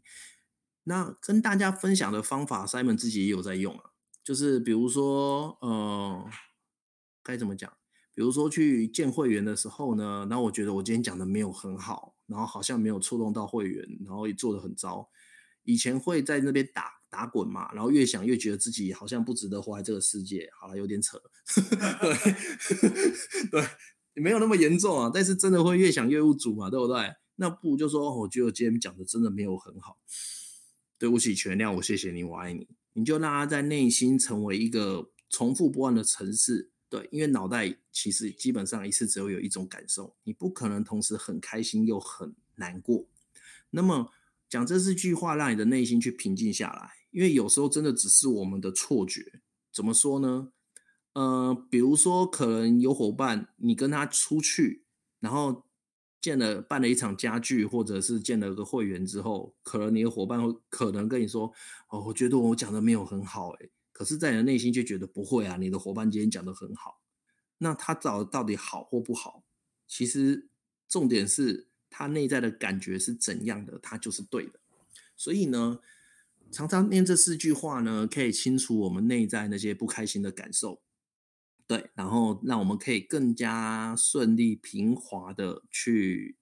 [0.88, 3.91] 那跟大家分享的方法，Simon 自己也有在用啊，
[4.23, 6.25] 就是比如说，呃，
[7.21, 7.71] 该怎么讲？
[8.15, 15.09] 比如说去见会员的时候呢，那我觉得我今天讲的没有很好，然后好像没有触动到会员，然后也做得很糟。
[15.63, 20.49] 以前会在那边打打滚嘛，然后越想越觉得自己好像不值得活在这个世界。
[20.57, 21.21] 好了，有点扯，
[23.51, 23.67] 对 对，
[24.13, 27.13] 没有那么严重啊，但是真的会越想越无助嘛，对不对？
[27.35, 29.97] 那不如就说，我觉得我今天讲的真的没有很好，
[30.97, 32.67] 对不起，全谅我，谢谢你，我爱你。
[32.93, 43.07] 你就让他在内心成为一个重复不断的程式，对，因为脑袋其实基本上一次只会有一种感受，你不可能同时很开心又很难过。
[43.69, 44.11] 那么。
[44.49, 49.41] 讲这四句话，让你的内心去平静下来，因为有时候真的只是我们的错觉。
[49.73, 50.53] 怎么说呢？
[51.11, 54.85] 呃，比如说，可能有伙伴，你跟他出去，
[55.19, 55.65] 然后
[56.22, 61.51] 建了办了一场家具，或者是建了个会员之后，可能你的伙伴会可能跟你说
[61.89, 67.01] ：“哦，我觉得我讲的没有很好。”诶，可是，在你的内心却觉得不会啊，你的伙伴今天讲的很好。
[67.59, 69.43] 那他找到底好或不好？
[69.88, 70.49] 其实
[70.88, 71.68] 重点是。
[71.89, 74.59] 他内在的感觉是怎样的，他就是对的。
[75.15, 75.80] 所以呢，
[76.51, 80.82] 常常念这四句话呢，可以清除我们内在那些不开心的感受，
[81.68, 86.38] 对，然后让我们可以更加顺利、平滑的去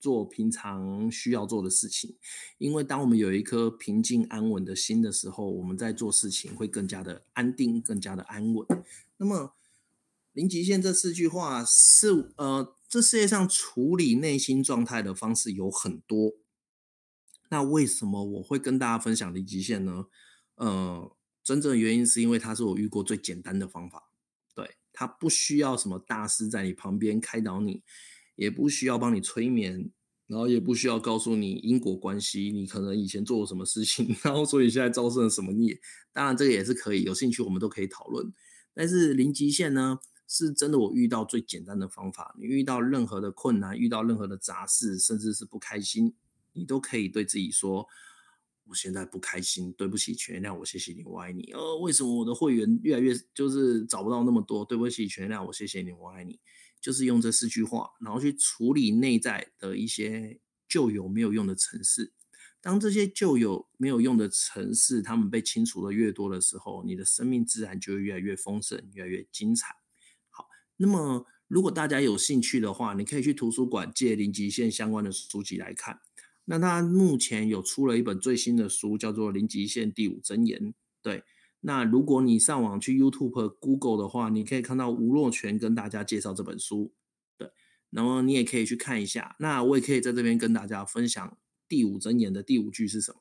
[0.00, 2.16] 做平常需要做的事情。
[2.58, 8.66] 因为当我们有一颗平静安稳的心的时候，我们在做事情会更加的安定、更加的安稳。
[9.16, 9.54] 那么，
[10.32, 12.74] 零极限这四句话是呃。
[12.90, 16.32] 这世界上处理内心状态的方式有很多，
[17.50, 20.06] 那为什么我会跟大家分享零极限呢？
[20.54, 21.14] 呃，
[21.44, 24.07] 真正原因是因为它是我遇过最简单的方法，
[24.98, 27.84] 他，不需要什么大师在你旁边开导你，
[28.34, 29.92] 也不需要帮你催眠，
[30.26, 35.78] 然后也不需要告诉你因果关系，你可能以前做了什么事情， 然后所以现在招生了什么孽。
[36.12, 38.32] 当然这个也是可以，有兴趣我们都可以讨论。
[38.74, 40.00] 但是零极限呢？
[40.26, 42.34] 是真的，我遇到最简单的方法。
[42.36, 46.12] 你遇到任何的困难，遇到任何的杂事，甚至是不开心，
[46.54, 47.86] 你都可以对自己说
[48.68, 54.64] ：“我现在不开心，对不起，全谅我，谢谢你，我爱你。”呃，为什么我的会员越来越就是找不到那么多？
[54.64, 56.38] 对不起，全谅我，谢谢你，我爱你。
[56.80, 62.12] 就是用这四句话，然后去处理内在的一些旧有没有用的城市。
[62.60, 69.74] 当这些旧有没有用的城市，他们被清除的越多的时候，你的生命自然就会越来越丰盛，越来越精彩。
[70.30, 70.46] 好
[70.76, 76.00] 那么，如果大家有兴趣的话，你可以去图书馆借零极限相关的书籍来看。
[76.50, 80.58] 那他目前有出了一本最新的书，叫做《零极限第五真言》。
[81.02, 81.22] 对，
[81.60, 86.92] 那如果你上网去 YouTube、Google 的话，你可以看到吴若权跟大家介绍这本书。
[87.36, 87.50] 对，
[87.90, 89.36] 那么你也可以去看一下。
[89.38, 91.36] 那我也可以在这边跟大家分享
[91.68, 93.20] 第五真言的第五句是什么？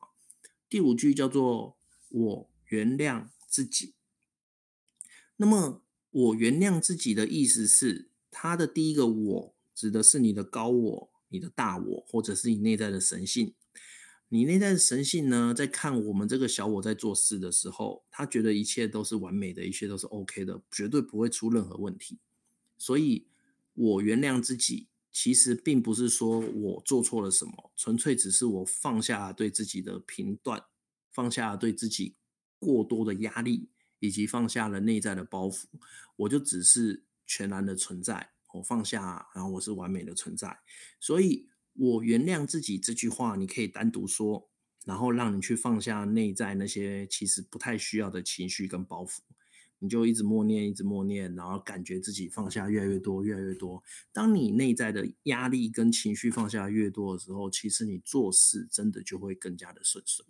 [0.70, 1.78] 第五句叫做
[2.10, 3.94] “我原谅自己”。
[5.38, 5.82] 那么。
[6.10, 13.54] 我原谅自己的意思是，他的第一个我指的是你的高我、你的大我，或者是你内在的神性。
[14.30, 22.20] 你内在的神性呢，在看我们这个小我在做事的时候，他觉得一切都是完美的，一切都是 OK 的，绝对不会出任何问题。
[22.78, 23.28] 所以，
[23.74, 30.64] 我原谅自己，其实并不是说我做错了什么，纯粹只是我放下对自己的评断，
[31.12, 32.16] 放下对自己
[32.60, 33.70] 过多的压力。
[34.00, 35.64] 以及放下了内在的包袱，
[36.18, 38.30] 我就只是全然的存在。
[38.54, 40.60] 我放下，然后我是完美的存在。
[41.00, 44.50] 所以，我原谅自己这句话，你可以单独说，
[44.86, 49.20] 然后让你去放下内在那些其实不太需要的情绪跟包袱。
[49.80, 53.84] 你就一直默念，一直默念，然后感觉自己放下越来越多，越来越多。
[54.12, 60.28] 当你内在的压力跟情绪放下越多的时候，其实你做事真的就会更加的顺顺。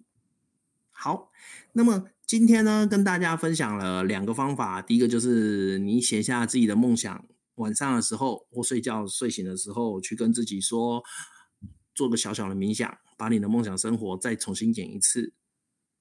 [0.92, 1.32] 好，
[1.72, 4.82] 那么今天呢，跟大家分享了两个方法。
[4.82, 7.26] 第一个就是你写下自己的梦想，
[7.58, 11.04] 晚上的时候或睡觉睡醒的时候，去跟自己说，
[11.94, 15.34] 做个小小的冥想，把你的梦想生活再重新演一次。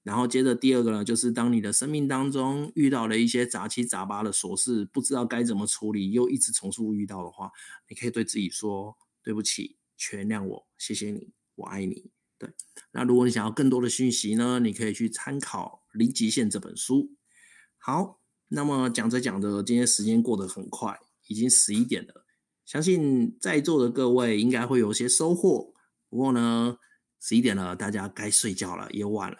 [0.03, 7.51] 然后接着第二个呢，就是当你的生命当中遇到了一些杂七杂八的琐事，不知道该怎么处理，又一直重复遇到的话，
[7.89, 12.09] 你可以对自己说：对不起，全谅我，谢谢你，我爱你。
[12.37, 12.53] 对，
[12.91, 17.11] 那如果你想要更多的讯息呢，你可以去参考《零极限》这本书。
[17.77, 20.97] 好，那么讲着讲着，今天时间过得很快，
[21.27, 22.25] 已经十一点了。
[22.65, 25.73] 相信在座的各位应该会有些收获。
[26.09, 26.77] 不过呢，
[27.19, 29.37] 十一点了，大家该睡觉了，也晚了。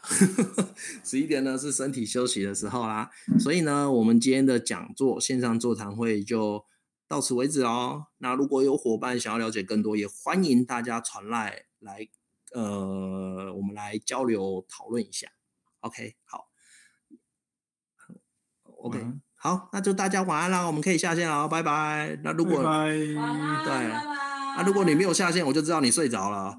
[1.03, 3.09] 十一点呢是身体休息的时候啦，
[3.39, 6.65] 所以呢，我们今天的讲座线上座谈会就
[7.07, 8.07] 到此为止哦。
[8.17, 12.07] 那如果有伙伴想要了解更多，也欢迎大家传来来。
[12.53, 15.27] 呃，我们来交流讨论一下。
[15.81, 16.47] OK，好
[18.63, 19.05] ，OK，
[19.39, 22.17] 好，那就大家晚安啦，我们可以下线了，拜拜。
[22.23, 23.23] 那如果拜拜对，拜
[23.65, 23.95] 拜。
[24.57, 26.55] 啊，如果你没有下线，我就知道你睡着了。